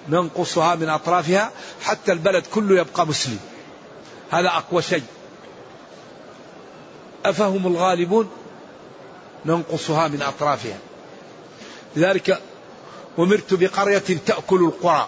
[0.09, 3.39] ننقصها من أطرافها حتى البلد كله يبقى مسلم.
[4.31, 5.03] هذا أقوى شيء.
[7.25, 8.29] أفهم الغالبون
[9.45, 10.77] ننقصها من أطرافها.
[11.95, 12.41] لذلك
[13.19, 15.07] أمرت بقرية تأكل القرى.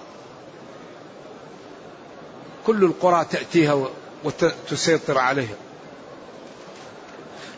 [2.68, 3.90] كل القرى تأتيها
[4.24, 5.56] وتسيطر عليها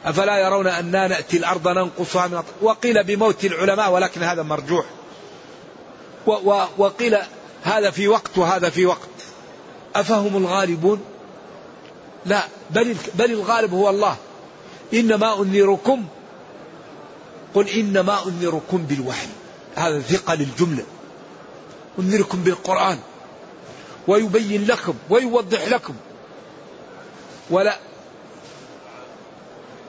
[0.06, 4.86] أفلا يرون أننا نأتي الأرض ننقصها من وقيل بموت العلماء ولكن هذا مرجوح.
[6.78, 7.18] وقيل
[7.64, 9.10] هذا في وقت وهذا في وقت.
[9.96, 11.02] أفهم الغالبون؟
[12.26, 14.16] لا بل, بل الغالب هو الله.
[14.94, 16.06] إنما أنذركم
[17.56, 19.28] قل إنما أنذركم بالوحي.
[19.76, 20.84] هذا ثقة للجملة.
[22.00, 23.00] أنذركم بالقرآن.
[24.08, 25.94] ويبين لكم ويوضح لكم.
[27.52, 27.78] ولا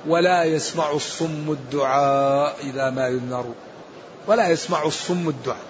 [0.06, 3.54] ولا يسمع الصم الدعاء إذا ما ينذرون
[4.26, 5.66] ولا يسمع الصم الدعاء.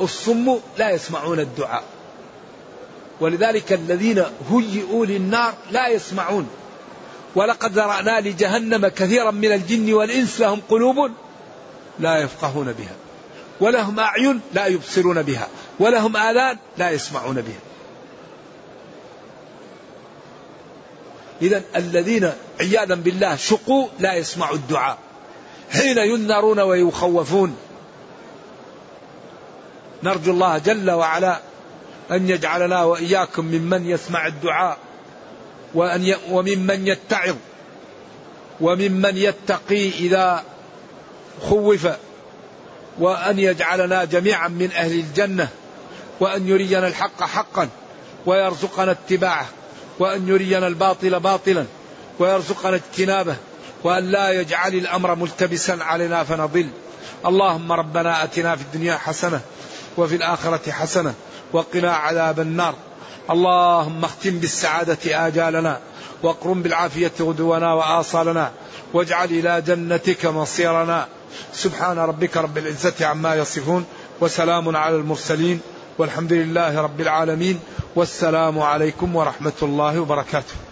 [0.00, 1.82] الصم لا يسمعون الدعاء.
[3.20, 6.48] ولذلك الذين هيئوا للنار لا يسمعون.
[7.34, 11.10] ولقد ذرأنا لجهنم كثيرا من الجن والإنس لهم قلوب
[11.98, 12.94] لا يفقهون بها.
[13.60, 15.48] ولهم أعين لا يبصرون بها.
[15.78, 17.60] ولهم آذان لا يسمعون بها.
[21.42, 24.98] إذا الذين عياذا بالله شقوا لا يسمعوا الدعاء.
[25.70, 27.56] حين ينذرون ويخوفون.
[30.02, 31.40] نرجو الله جل وعلا
[32.10, 34.78] أن يجعلنا وإياكم ممن يسمع الدعاء
[35.74, 36.16] وأن ي...
[36.30, 37.36] وممن يتعظ
[38.60, 40.44] وممن يتقي إذا
[41.48, 41.88] خوف
[42.98, 45.48] وأن يجعلنا جميعا من أهل الجنة
[46.20, 47.68] وأن يرينا الحق حقا
[48.26, 49.46] ويرزقنا اتباعه.
[49.98, 51.66] وأن يرينا الباطل باطلا
[52.18, 53.36] ويرزقنا اجتنابه
[53.84, 56.68] وأن لا يجعل الأمر ملتبسا علينا فنضل.
[57.26, 59.40] اللهم ربنا أتنا في الدنيا حسنة
[59.96, 61.14] وفي الآخرة حسنة
[61.52, 62.74] وقنا عذاب النار.
[63.30, 65.80] اللهم اختم بالسعادة آجالنا
[66.22, 68.52] واقرم بالعافية غدونا وآصالنا
[68.92, 71.08] واجعل إلى جنتك مصيرنا.
[71.52, 73.84] سبحان ربك رب العزة عما يصفون
[74.20, 75.60] وسلام على المرسلين.
[75.98, 77.60] والحمد لله رب العالمين
[77.96, 80.67] والسلام عليكم ورحمة الله وبركاته.